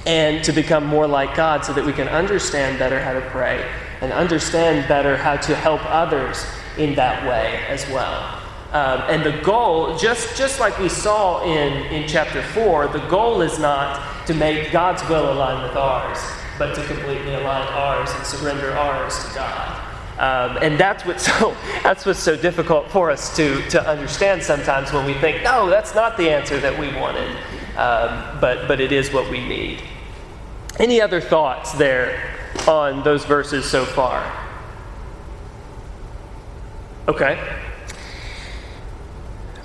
[0.07, 3.68] and to become more like God so that we can understand better how to pray
[4.01, 6.45] and understand better how to help others
[6.77, 8.40] in that way as well.
[8.73, 13.42] Um, and the goal, just, just like we saw in, in chapter 4, the goal
[13.42, 16.18] is not to make God's will align with ours,
[16.62, 19.81] but to completely align ours and surrender ours to God.
[20.18, 24.92] Um, and that's what's, so, that's what's so difficult for us to, to understand sometimes
[24.92, 27.29] when we think, no, that's not the answer that we wanted,
[27.77, 29.83] um, but, but it is what we need.
[30.79, 32.33] Any other thoughts there
[32.68, 34.22] on those verses so far?
[37.09, 37.57] Okay.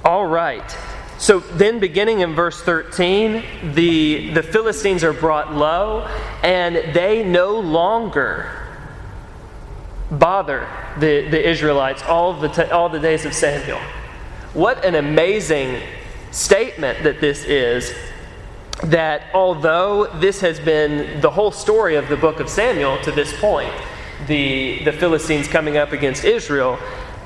[0.04, 0.76] All right.
[1.20, 6.08] So then, beginning in verse 13, the, the Philistines are brought low,
[6.44, 8.52] and they no longer
[10.12, 10.68] bother
[11.00, 13.80] the, the Israelites all the, t- all the days of Samuel.
[14.54, 15.82] What an amazing
[16.32, 17.94] statement that this is
[18.84, 23.38] that although this has been the whole story of the book of Samuel to this
[23.40, 23.74] point,
[24.28, 26.78] the, the Philistines coming up against Israel,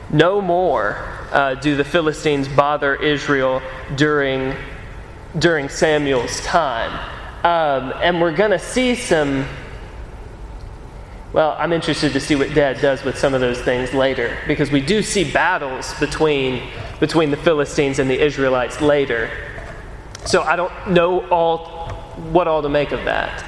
[0.09, 3.61] no more uh, do the Philistines bother Israel
[3.95, 4.55] during,
[5.37, 6.91] during Samuel's time.
[7.43, 9.45] Um, and we're going to see some.
[11.33, 14.69] Well, I'm interested to see what Dad does with some of those things later, because
[14.69, 19.29] we do see battles between, between the Philistines and the Israelites later.
[20.25, 21.89] So I don't know all
[22.31, 23.45] what all to make of that.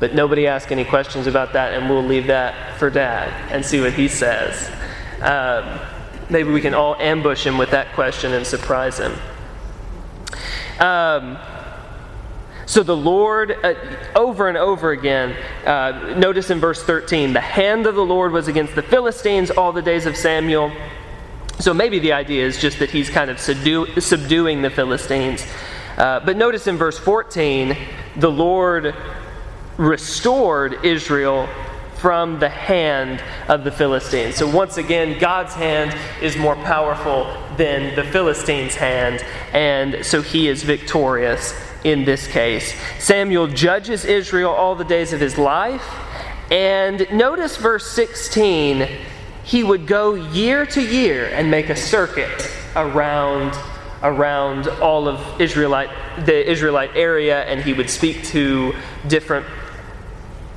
[0.00, 3.80] But nobody ask any questions about that, and we'll leave that for Dad and see
[3.80, 4.68] what he says.
[5.22, 5.78] Um,
[6.30, 9.12] maybe we can all ambush him with that question and surprise him.
[10.78, 11.38] Um,
[12.66, 13.74] so the Lord, uh,
[14.14, 18.46] over and over again, uh, notice in verse 13, the hand of the Lord was
[18.46, 20.72] against the Philistines all the days of Samuel.
[21.58, 25.44] So maybe the idea is just that he's kind of subdue, subduing the Philistines.
[25.96, 27.76] Uh, but notice in verse 14,
[28.16, 28.94] the Lord
[29.76, 31.48] restored Israel
[32.00, 34.36] from the hand of the Philistines.
[34.36, 40.48] So once again, God's hand is more powerful than the Philistines' hand, and so he
[40.48, 42.74] is victorious in this case.
[42.98, 45.84] Samuel judges Israel all the days of his life,
[46.50, 48.88] and notice verse 16
[49.44, 53.54] he would go year to year and make a circuit around
[54.02, 55.90] around all of Israelite
[56.24, 58.74] the Israelite area and he would speak to
[59.08, 59.44] different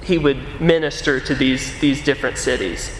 [0.04, 3.00] he would minister to these these different cities.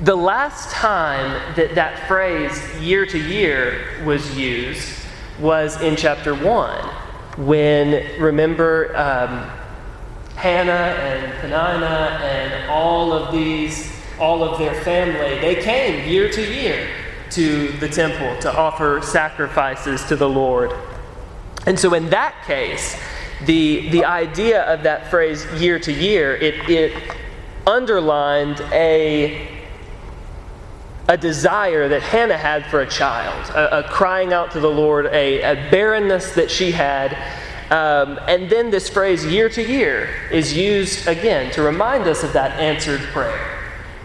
[0.00, 4.92] The last time that that phrase year to year was used
[5.40, 6.80] was in chapter 1
[7.38, 9.50] when remember um,
[10.36, 16.42] Hannah and Peninnah and all of these all of their family, they came year to
[16.42, 16.88] year
[17.30, 20.72] to the temple to offer sacrifices to the Lord.
[21.66, 22.98] And so, in that case,
[23.44, 27.16] the, the idea of that phrase year to year, it, it
[27.66, 29.48] underlined a,
[31.08, 35.06] a desire that Hannah had for a child, a, a crying out to the Lord,
[35.06, 37.12] a, a barrenness that she had.
[37.70, 42.32] Um, and then this phrase year to year is used again to remind us of
[42.32, 43.56] that answered prayer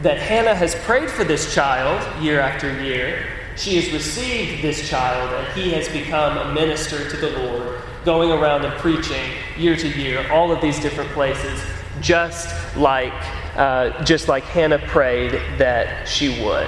[0.01, 3.27] that Hannah has prayed for this child year after year.
[3.55, 8.31] She has received this child, and he has become a minister to the Lord, going
[8.31, 11.61] around and preaching year to year, all of these different places,
[11.99, 13.13] just like,
[13.55, 16.67] uh, just like Hannah prayed that she would.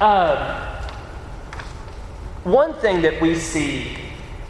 [0.00, 0.68] Um,
[2.44, 3.96] one thing that we see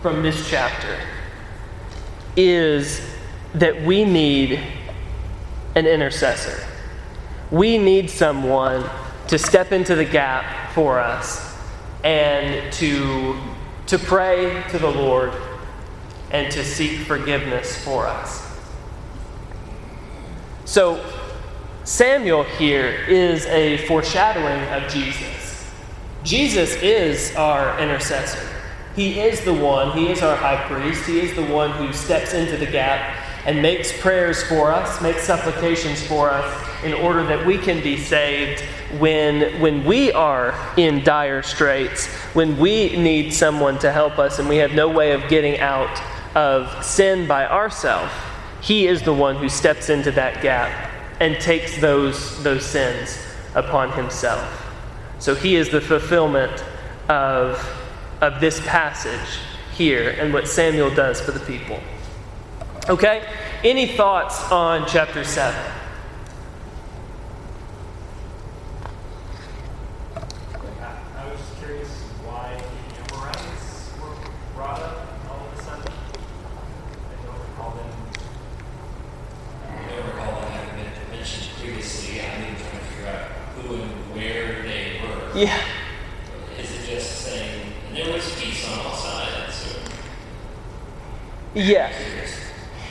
[0.00, 0.98] from this chapter
[2.36, 3.02] is
[3.54, 4.58] that we need
[5.74, 6.58] an intercessor.
[7.50, 8.88] We need someone
[9.28, 11.54] to step into the gap for us
[12.02, 13.38] and to,
[13.92, 15.34] to pray to the Lord
[16.30, 18.58] and to seek forgiveness for us.
[20.64, 21.04] So,
[21.84, 25.70] Samuel here is a foreshadowing of Jesus.
[26.24, 28.40] Jesus is our intercessor.
[28.96, 32.32] He is the one, he is our high priest, he is the one who steps
[32.32, 37.44] into the gap and makes prayers for us, makes supplications for us in order that
[37.44, 38.64] we can be saved
[38.98, 44.48] when, when we are in dire straits, when we need someone to help us and
[44.48, 46.00] we have no way of getting out
[46.36, 48.12] of sin by ourselves.
[48.60, 50.90] He is the one who steps into that gap
[51.20, 53.18] and takes those, those sins
[53.54, 54.66] upon himself.
[55.18, 56.64] So he is the fulfillment
[57.08, 57.64] of,
[58.20, 59.38] of this passage
[59.74, 61.80] here and what Samuel does for the people.
[62.88, 63.24] Okay?
[63.62, 65.54] Any thoughts on chapter 7?
[70.14, 71.88] I was just curious
[72.24, 74.16] why the Amorites were
[74.54, 75.92] brought up all of a sudden.
[77.08, 77.90] I don't recall them.
[79.70, 82.20] I don't recall them having been mentioned previously.
[82.20, 85.21] I'm even trying to figure out who and where they were.
[85.34, 85.64] Yeah.
[86.58, 89.54] Is it just saying, there was peace on all sides?
[89.54, 89.78] So,
[91.54, 91.94] Yes.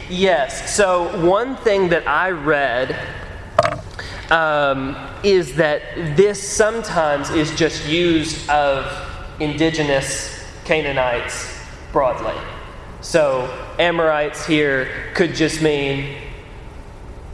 [0.10, 0.76] Yes.
[0.76, 2.98] So, one thing that I read
[4.32, 5.84] um, is that
[6.18, 8.92] this sometimes is just used of
[9.40, 12.36] indigenous Canaanites broadly.
[13.02, 16.18] So, Amorites here could just mean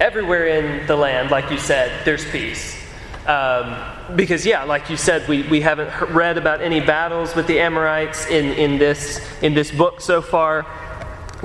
[0.02, 2.76] everywhere in the land, like you said, there's peace.
[3.26, 7.60] Um, because, yeah, like you said, we, we haven't read about any battles with the
[7.60, 10.66] Amorites in, in, this, in this book so far.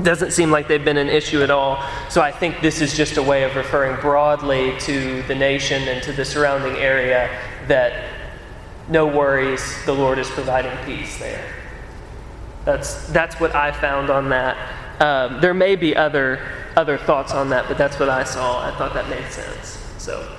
[0.03, 1.83] Doesn't seem like they've been an issue at all.
[2.09, 6.03] So I think this is just a way of referring broadly to the nation and
[6.05, 7.29] to the surrounding area
[7.69, 8.05] that
[8.89, 11.45] no worries, the Lord is providing peace there.
[12.65, 14.57] That's, that's what I found on that.
[15.01, 16.41] Um, there may be other,
[16.77, 18.67] other thoughts on that, but that's what I saw.
[18.67, 19.79] I thought that made sense.
[19.99, 20.37] So,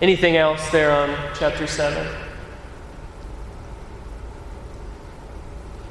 [0.00, 2.06] anything else there on chapter 7?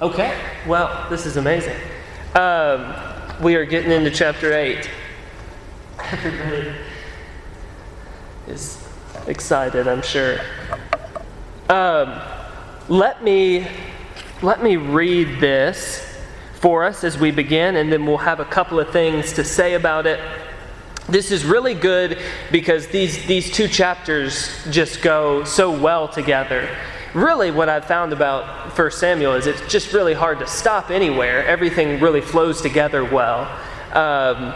[0.01, 0.37] Okay,
[0.67, 1.77] well, this is amazing.
[2.35, 2.93] Um,
[3.41, 4.89] we are getting into chapter 8.
[5.99, 6.75] Everybody
[8.47, 8.85] is
[9.27, 10.39] excited, I'm sure.
[11.69, 12.19] Um,
[12.89, 13.65] let me
[14.41, 16.05] let me read this
[16.55, 19.75] for us as we begin, and then we'll have a couple of things to say
[19.75, 20.19] about it.
[21.09, 22.17] This is really good
[22.51, 26.69] because these, these two chapters just go so well together.
[27.13, 31.45] Really, what I've found about 1 Samuel is it's just really hard to stop anywhere.
[31.45, 33.49] Everything really flows together well.
[33.91, 34.53] Um,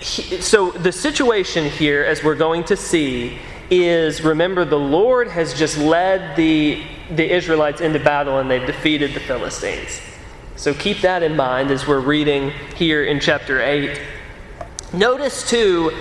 [0.00, 3.38] he- so, the situation here, as we're going to see,
[3.70, 9.12] is remember, the Lord has just led the, the Israelites into battle and they've defeated
[9.12, 10.00] the Philistines.
[10.56, 14.00] So, keep that in mind as we're reading here in chapter 8.
[14.96, 15.92] Notice, too,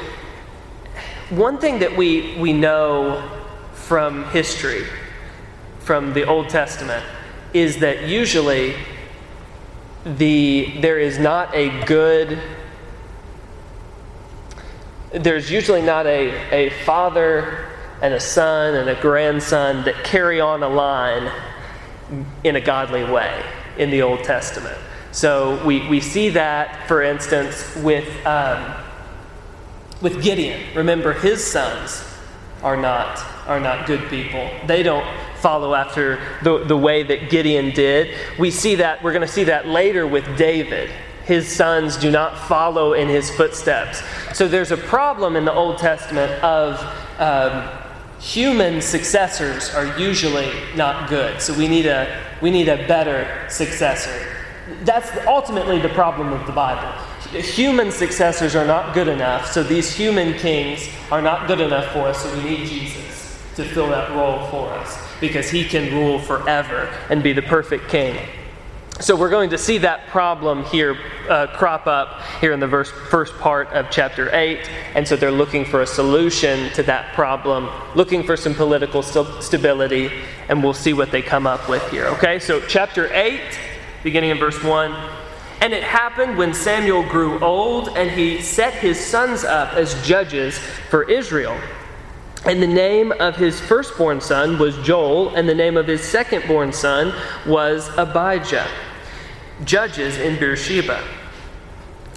[1.29, 3.29] one thing that we, we know
[3.73, 4.85] from history,
[5.79, 7.03] from the Old Testament,
[7.53, 8.73] is that usually
[10.05, 12.39] the, there is not a good
[15.11, 17.69] there's usually not a, a father
[18.01, 21.31] and a son and a grandson that carry on a line
[22.43, 23.43] in a godly way
[23.77, 24.77] in the Old Testament.
[25.13, 28.84] So we, we see that, for instance, with, um,
[30.05, 30.61] with Gideon.
[30.75, 32.03] Remember, his sons
[32.61, 34.47] are not, are not good people.
[34.67, 35.03] They don't
[35.37, 38.15] follow after the, the way that Gideon did.
[38.37, 40.91] We see that, we're going to see that later with David.
[41.23, 44.03] His sons do not follow in his footsteps.
[44.37, 46.79] So there's a problem in the Old Testament of
[47.19, 47.67] um,
[48.19, 51.41] human successors are usually not good.
[51.41, 54.13] So we need a, we need a better successor.
[54.83, 56.93] That's ultimately the problem of the Bible.
[57.35, 62.07] Human successors are not good enough, so these human kings are not good enough for
[62.07, 66.19] us, so we need Jesus to fill that role for us because he can rule
[66.19, 68.17] forever and be the perfect king.
[69.01, 70.97] So we're going to see that problem here
[71.29, 74.69] uh, crop up here in the verse, first part of chapter 8.
[74.95, 79.43] And so they're looking for a solution to that problem, looking for some political st-
[79.43, 80.11] stability,
[80.47, 82.05] and we'll see what they come up with here.
[82.05, 83.41] Okay, so chapter 8,
[84.01, 85.24] beginning in verse 1.
[85.61, 90.57] And it happened when Samuel grew old, and he set his sons up as judges
[90.89, 91.57] for Israel.
[92.45, 96.73] And the name of his firstborn son was Joel, and the name of his secondborn
[96.73, 97.13] son
[97.47, 98.67] was Abijah,
[99.63, 101.03] judges in Beersheba.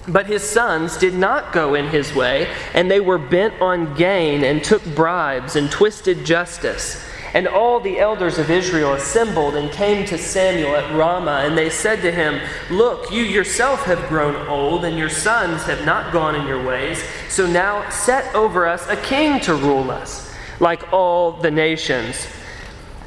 [0.07, 4.43] But his sons did not go in his way, and they were bent on gain,
[4.43, 7.03] and took bribes, and twisted justice.
[7.33, 11.69] And all the elders of Israel assembled and came to Samuel at Ramah, and they
[11.69, 16.35] said to him, Look, you yourself have grown old, and your sons have not gone
[16.35, 17.03] in your ways.
[17.27, 22.27] So now set over us a king to rule us, like all the nations.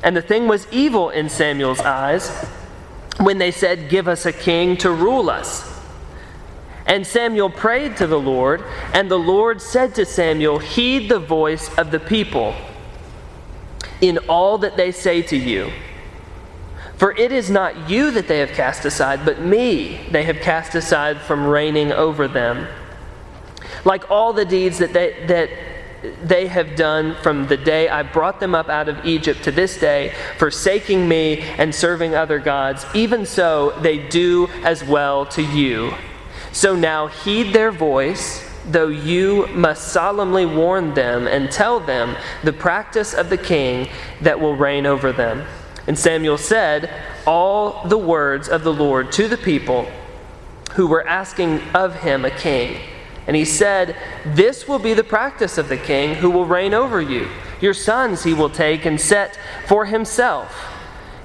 [0.05, 2.31] And the thing was evil in Samuel's eyes
[3.19, 5.69] when they said, Give us a king to rule us.
[6.87, 8.63] And Samuel prayed to the Lord,
[8.93, 12.55] and the Lord said to Samuel, Heed the voice of the people
[14.03, 15.73] in all that they say to you.
[16.99, 20.75] For it is not you that they have cast aside, but me they have cast
[20.75, 22.69] aside from reigning over them.
[23.85, 25.49] Like all the deeds that they, that
[26.23, 29.79] they have done from the day I brought them up out of Egypt to this
[29.79, 35.95] day, forsaking me and serving other gods, even so they do as well to you.
[36.53, 42.53] So now heed their voice, though you must solemnly warn them and tell them the
[42.53, 43.89] practice of the king
[44.21, 45.45] that will reign over them.
[45.87, 46.91] And Samuel said
[47.27, 49.91] all the words of the Lord to the people
[50.75, 52.81] who were asking of him a king.
[53.27, 57.01] And he said, This will be the practice of the king who will reign over
[57.01, 57.29] you.
[57.61, 60.72] Your sons he will take and set for himself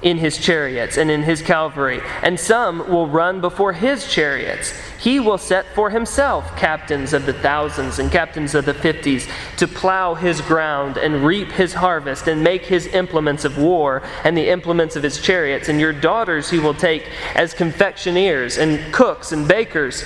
[0.02, 4.72] in his chariots and in his cavalry, and some will run before his chariots.
[5.00, 9.66] He will set for himself captains of the thousands and captains of the fifties to
[9.66, 14.48] plow his ground and reap his harvest and make his implements of war and the
[14.48, 15.68] implements of his chariots.
[15.68, 20.04] And your daughters he will take as confectioners and cooks and bakers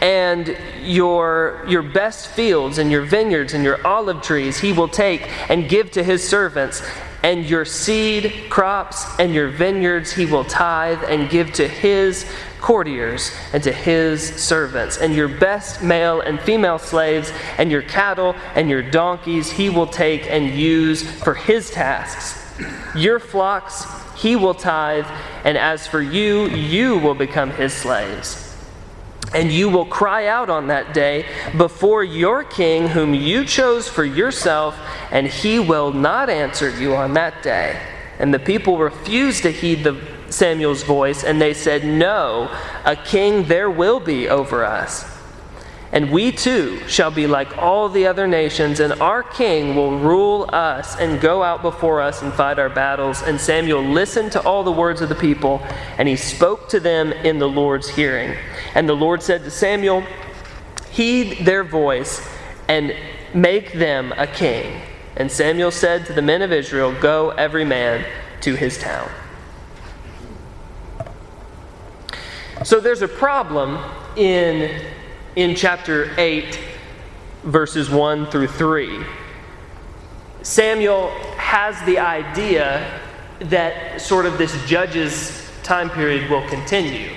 [0.00, 5.30] and your, your best fields and your vineyards and your olive trees he will take
[5.50, 6.82] and give to his servants
[7.24, 13.34] and your seed crops and your vineyards he will tithe and give to his courtiers
[13.54, 14.98] and to his servants.
[14.98, 19.86] And your best male and female slaves and your cattle and your donkeys he will
[19.86, 22.60] take and use for his tasks.
[22.94, 25.06] Your flocks he will tithe,
[25.44, 28.43] and as for you, you will become his slaves.
[29.34, 31.26] And you will cry out on that day
[31.56, 34.78] before your king, whom you chose for yourself,
[35.10, 37.80] and he will not answer you on that day.
[38.18, 40.00] And the people refused to heed the,
[40.34, 42.50] Samuel's voice, and they said, No,
[42.84, 45.13] a king there will be over us.
[45.94, 50.50] And we too shall be like all the other nations, and our king will rule
[50.52, 53.22] us and go out before us and fight our battles.
[53.22, 55.62] And Samuel listened to all the words of the people,
[55.96, 58.36] and he spoke to them in the Lord's hearing.
[58.74, 60.02] And the Lord said to Samuel,
[60.90, 62.28] Heed their voice
[62.66, 62.92] and
[63.32, 64.82] make them a king.
[65.16, 68.04] And Samuel said to the men of Israel, Go every man
[68.40, 69.08] to his town.
[72.64, 73.78] So there's a problem
[74.16, 74.84] in
[75.36, 76.60] in chapter 8,
[77.42, 79.04] verses 1 through 3.
[80.42, 83.00] Samuel has the idea
[83.40, 87.10] that sort of this judge's time period will continue.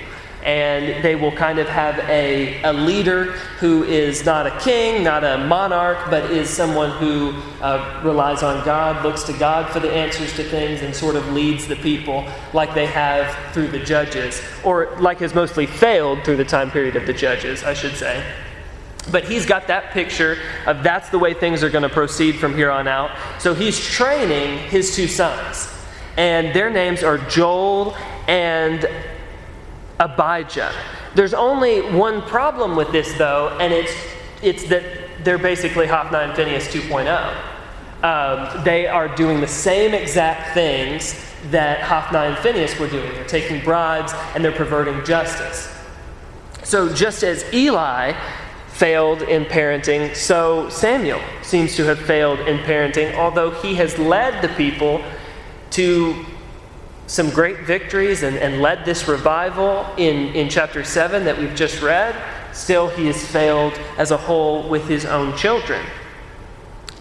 [0.48, 5.26] And they will kind of have a, a leader who is not a king, not
[5.26, 9.92] a monarch, but is someone who uh, relies on God, looks to God for the
[9.92, 14.42] answers to things, and sort of leads the people like they have through the judges,
[14.64, 18.24] or like has mostly failed through the time period of the judges, I should say.
[19.12, 22.56] But he's got that picture of that's the way things are going to proceed from
[22.56, 23.12] here on out.
[23.40, 25.70] So he's training his two sons.
[26.16, 27.96] And their names are Joel
[28.28, 28.90] and
[30.00, 30.74] Abijah.
[31.16, 33.94] There's only one problem with this, though, and it's,
[34.42, 34.84] it's that
[35.24, 37.36] they're basically Hophni and Phinehas 2.0.
[38.04, 43.12] Um, they are doing the same exact things that Hophni and Phinehas were doing.
[43.14, 45.74] They're taking bribes and they're perverting justice.
[46.64, 48.14] So, just as Eli
[48.68, 54.44] failed in parenting, so Samuel seems to have failed in parenting, although he has led
[54.44, 55.04] the people
[55.72, 56.26] to
[57.08, 61.82] some great victories and, and led this revival in, in chapter 7 that we've just
[61.82, 62.16] read,
[62.54, 65.84] still he has failed as a whole with his own children.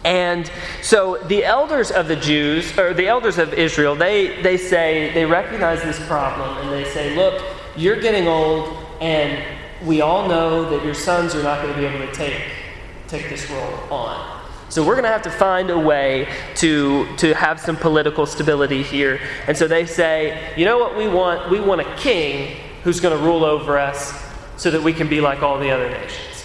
[0.04, 0.50] And
[0.82, 5.24] so the elders of the Jews, or the elders of Israel, they, they say, they
[5.24, 7.42] recognize this problem and they say, look,
[7.76, 9.44] you're getting old, and
[9.84, 12.40] we all know that your sons are not going to be able to take,
[13.08, 14.35] take this role on.
[14.76, 18.82] So we're going to have to find a way to, to have some political stability
[18.82, 19.18] here.
[19.46, 21.50] And so they say, you know what we want?
[21.50, 24.12] We want a king who's going to rule over us
[24.58, 26.44] so that we can be like all the other nations.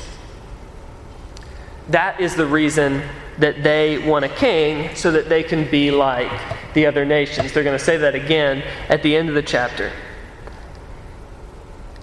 [1.89, 3.03] That is the reason
[3.39, 6.31] that they want a king so that they can be like
[6.73, 7.51] the other nations.
[7.51, 9.91] They're going to say that again at the end of the chapter.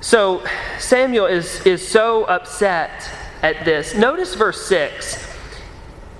[0.02, 0.44] So
[0.78, 3.10] Samuel is, is so upset
[3.42, 3.94] at this.
[3.94, 5.27] Notice verse 6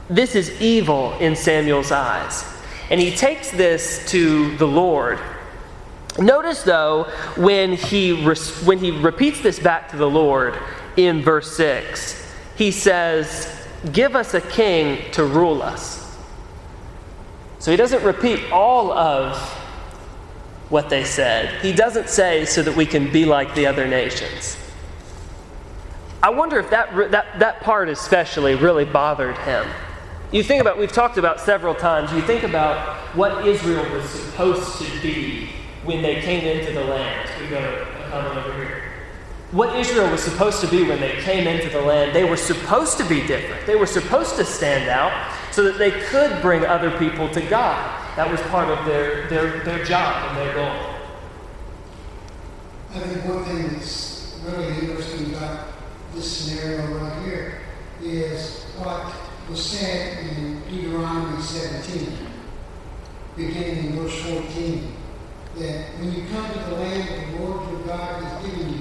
[0.08, 2.44] this is evil in Samuel's eyes.
[2.90, 5.18] And he takes this to the Lord.
[6.18, 7.04] Notice, though,
[7.36, 8.24] when he,
[8.64, 10.58] when he repeats this back to the Lord
[10.96, 13.54] in verse 6, he says,
[13.92, 16.16] Give us a king to rule us.
[17.60, 19.36] So he doesn't repeat all of
[20.68, 21.60] what they said.
[21.60, 24.56] He doesn't say so that we can be like the other nations.
[26.22, 29.66] I wonder if that, that, that part especially really bothered him.
[30.30, 34.82] You think about, we've talked about several times, you think about what Israel was supposed
[34.82, 35.48] to be
[35.84, 37.30] when they came into the land.
[37.40, 38.92] We go over here.
[39.52, 42.98] What Israel was supposed to be when they came into the land, they were supposed
[42.98, 43.64] to be different.
[43.64, 48.16] They were supposed to stand out so that they could bring other people to God.
[48.16, 50.94] That was part of their, their, their job and their goal.
[52.94, 55.68] I think thing that's really interesting about
[56.14, 57.60] this scenario right here
[58.02, 59.14] is what
[59.48, 62.12] was said in Deuteronomy 17,
[63.36, 64.92] beginning in verse 14,
[65.54, 68.80] that when you come to the land that the Lord your God has given you,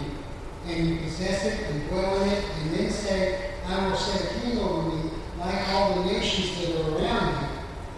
[0.65, 4.39] and you possess it and dwell in it, and then say, I will set a
[4.39, 7.47] king over me, like all the nations that are around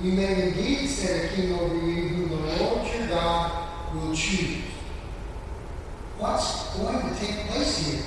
[0.02, 4.14] you, you may indeed set a king over you, whom the Lord your God will
[4.14, 4.62] choose.
[6.18, 8.04] What's going to take place here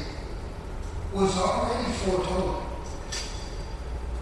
[1.14, 2.61] was already foretold.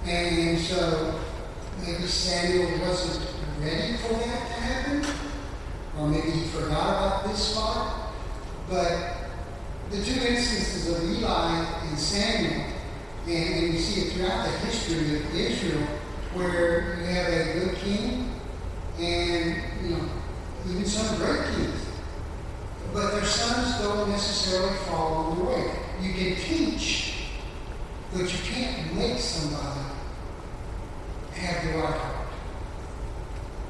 [0.07, 1.21] And so
[1.83, 3.27] maybe Samuel wasn't
[3.61, 5.05] ready for that to happen,
[5.99, 8.13] or maybe he forgot about this part.
[8.69, 9.17] But
[9.91, 12.65] the two instances of Eli and Samuel,
[13.27, 15.87] and, and you see it throughout the history of Israel,
[16.35, 18.31] where you have a good king
[18.99, 20.09] and you know
[20.69, 21.87] even some great kings.
[22.93, 25.75] But their sons don't necessarily follow the way.
[26.01, 27.15] You can teach,
[28.13, 29.80] but you can't make somebody
[31.35, 32.27] have the right heart.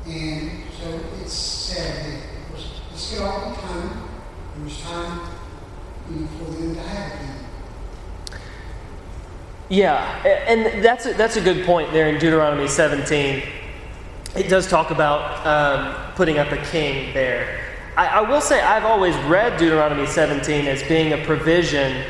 [0.07, 4.09] And so it's sad that it was, get all the time.
[4.57, 5.21] It was time
[6.11, 7.31] you know, for them to have it.
[9.69, 13.45] Yeah, and that's a, that's a good point there in Deuteronomy 17.
[14.35, 17.61] It does talk about um, putting up a king there.
[17.97, 22.05] I, I will say I've always read Deuteronomy 17 as being a provision,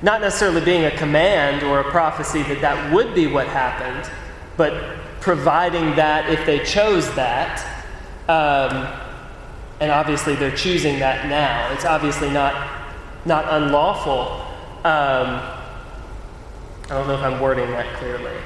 [0.00, 4.10] not necessarily being a command or a prophecy that that would be what happened,
[4.56, 7.64] but providing that if they chose that,
[8.28, 8.86] um,
[9.80, 11.72] and obviously they're choosing that now.
[11.72, 12.82] It's obviously not
[13.24, 14.42] not unlawful.
[14.84, 15.40] Um,
[16.84, 18.36] I don't know if I'm wording that clearly.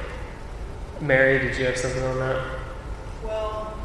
[1.00, 2.58] Mary, did you have something on that?
[3.24, 3.76] Well,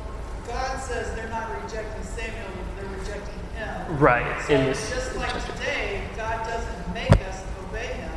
[0.47, 2.45] God says they're not rejecting Samuel,
[2.77, 3.97] they're rejecting him.
[3.97, 4.45] Right.
[4.45, 8.11] So in this, just like today, God doesn't make us obey him.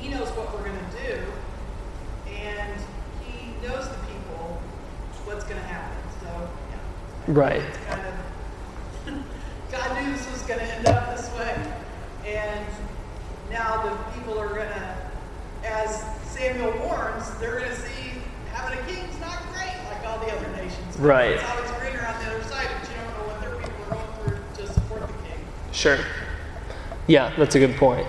[0.00, 1.22] He knows what we're going to do,
[2.32, 2.80] and
[3.66, 4.60] he knows the people
[5.24, 5.96] what's going to happen.
[6.20, 7.34] So, yeah.
[7.34, 7.62] Right.
[7.88, 8.14] Kind of
[9.72, 11.72] God knew this was going to end up this way,
[12.26, 12.66] and
[13.50, 14.96] now the people are going to,
[15.64, 18.12] as Samuel warns, they're going to see
[18.52, 20.98] having a king's not great like all the other nations.
[20.98, 21.32] Right.
[21.32, 23.94] It's always greener on the other side, but you don't know what their people are
[23.94, 25.40] going through to support the king.
[25.72, 25.98] Sure.
[27.08, 28.06] Yeah, that's a good point.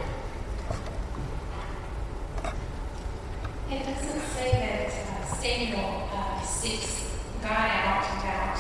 [3.70, 6.42] It doesn't say that uh, Samuel uh,
[7.48, 8.60] God out about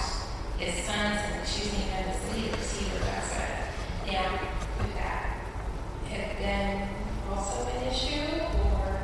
[0.58, 2.06] his sons and choosing them.
[2.34, 3.74] He does that.
[4.10, 4.40] Now,
[4.80, 5.42] would that
[6.10, 6.88] have been
[7.30, 9.00] also an issue, or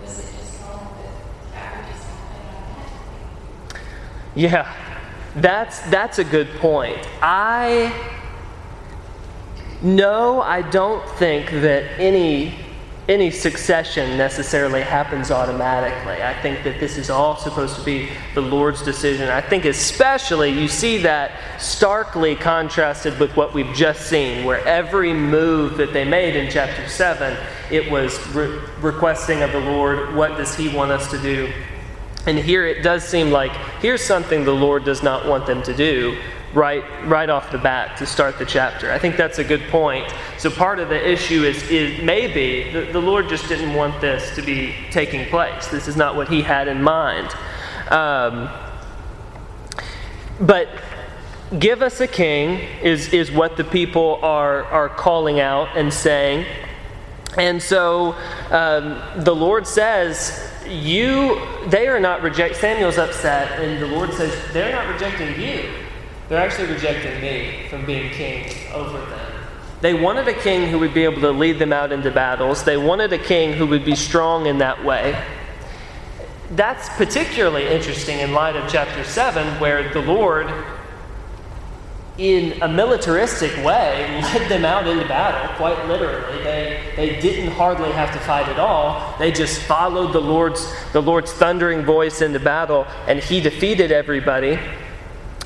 [0.00, 1.86] was it just that that would
[3.74, 3.80] automatically?
[4.34, 4.74] Yeah,
[5.36, 7.06] that's that's a good point.
[7.20, 7.92] I
[9.82, 12.54] no, I don't think that any
[13.12, 16.22] any succession necessarily happens automatically.
[16.22, 19.28] I think that this is all supposed to be the Lord's decision.
[19.28, 25.12] I think especially you see that starkly contrasted with what we've just seen, where every
[25.12, 27.36] move that they made in chapter 7,
[27.70, 31.52] it was re- requesting of the Lord, what does He want us to do?
[32.26, 35.74] And here it does seem like here's something the Lord does not want them to
[35.74, 36.18] do
[36.52, 38.92] right right off the bat to start the chapter.
[38.92, 40.12] I think that's a good point.
[40.38, 44.34] So part of the issue is, is maybe the, the Lord just didn't want this
[44.36, 45.68] to be taking place.
[45.68, 47.28] This is not what He had in mind.
[47.90, 48.50] Um,
[50.40, 50.68] but
[51.58, 56.46] give us a king is, is what the people are, are calling out and saying.
[57.36, 58.12] And so
[58.50, 62.56] um, the Lord says, You, they are not reject.
[62.56, 65.70] Samuel's upset, and the Lord says, They're not rejecting you.
[66.32, 69.32] They're actually rejecting me from being king over them.
[69.82, 72.64] They wanted a king who would be able to lead them out into battles.
[72.64, 75.22] They wanted a king who would be strong in that way.
[76.52, 80.50] That's particularly interesting in light of chapter 7, where the Lord,
[82.16, 86.42] in a militaristic way, led them out into battle, quite literally.
[86.42, 89.18] They, they didn't hardly have to fight at all.
[89.18, 94.58] They just followed the Lord's, the Lord's thundering voice into battle, and he defeated everybody.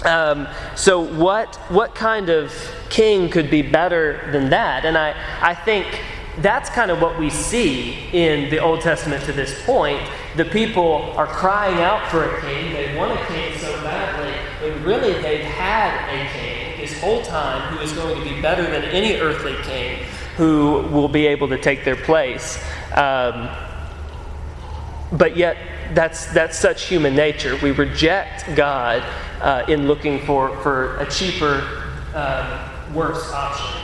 [0.04, 2.52] Um, so, what, what kind of
[2.90, 4.84] king could be better than that?
[4.84, 6.00] And I, I think
[6.38, 10.00] that's kind of what we see in the Old Testament to this point.
[10.36, 12.72] The people are crying out for a king.
[12.72, 17.72] They want a king so badly, but really they've had a king this whole time
[17.72, 21.58] who is going to be better than any earthly king who will be able to
[21.58, 22.62] take their place.
[22.94, 23.48] Um,
[25.12, 25.56] but yet,
[25.94, 27.56] that's, that's such human nature.
[27.62, 29.02] We reject God
[29.40, 31.62] uh, in looking for, for a cheaper,
[32.14, 33.82] uh, worse option.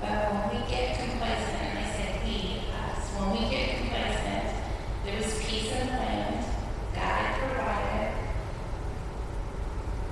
[0.00, 4.54] But when we get complacent, and I said we, us, when we get complacent,
[5.04, 6.44] there was peace in the land,
[6.94, 8.14] God had provided,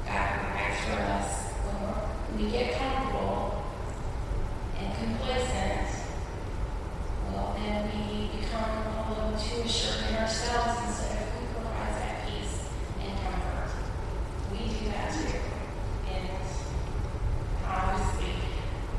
[0.07, 1.29] God provides for us.
[1.65, 3.65] When we're- we get comfortable
[4.81, 5.89] and complacent,
[7.33, 8.71] well, then we become
[9.07, 12.69] a little too assured in ourselves instead of who provides that peace
[13.03, 13.71] and comfort.
[14.51, 15.39] We do that too.
[16.11, 16.29] And
[17.67, 18.33] obviously,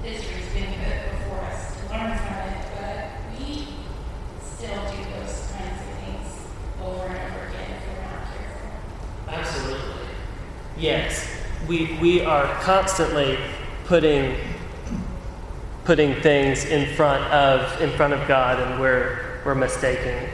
[0.03, 3.67] history's been good before us to learn from it, but we
[4.43, 6.29] still do those kinds of things
[6.81, 8.69] over and over again if we're not careful.
[9.27, 10.07] Absolutely.
[10.77, 11.27] Yes,
[11.67, 13.37] we, we are constantly
[13.85, 14.35] putting
[15.83, 20.29] putting things in front of in front of God, and we're we're mistaking.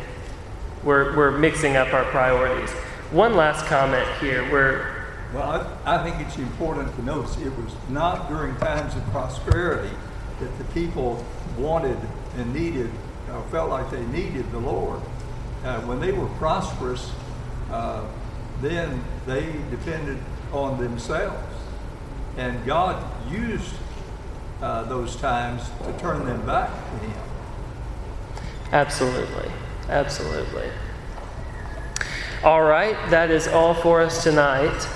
[0.84, 2.72] We're we're mixing up our priorities.
[3.12, 4.50] One last comment here.
[4.52, 9.04] We're Well, I, I think it's important to notice it was not during times of
[9.12, 9.96] prosperity
[10.40, 11.26] that the people
[11.58, 11.98] wanted
[12.38, 12.90] and needed,
[13.32, 15.02] or felt like they needed the Lord.
[15.64, 17.12] Uh, when they were prosperous,
[17.70, 18.04] uh,
[18.62, 20.18] then they depended
[20.52, 21.51] on themselves.
[22.38, 23.74] And God used
[24.62, 27.24] uh, those times to turn them back to Him.
[28.72, 29.52] absolutely,
[29.90, 30.70] absolutely.
[32.44, 34.88] All right, that is all for us tonight.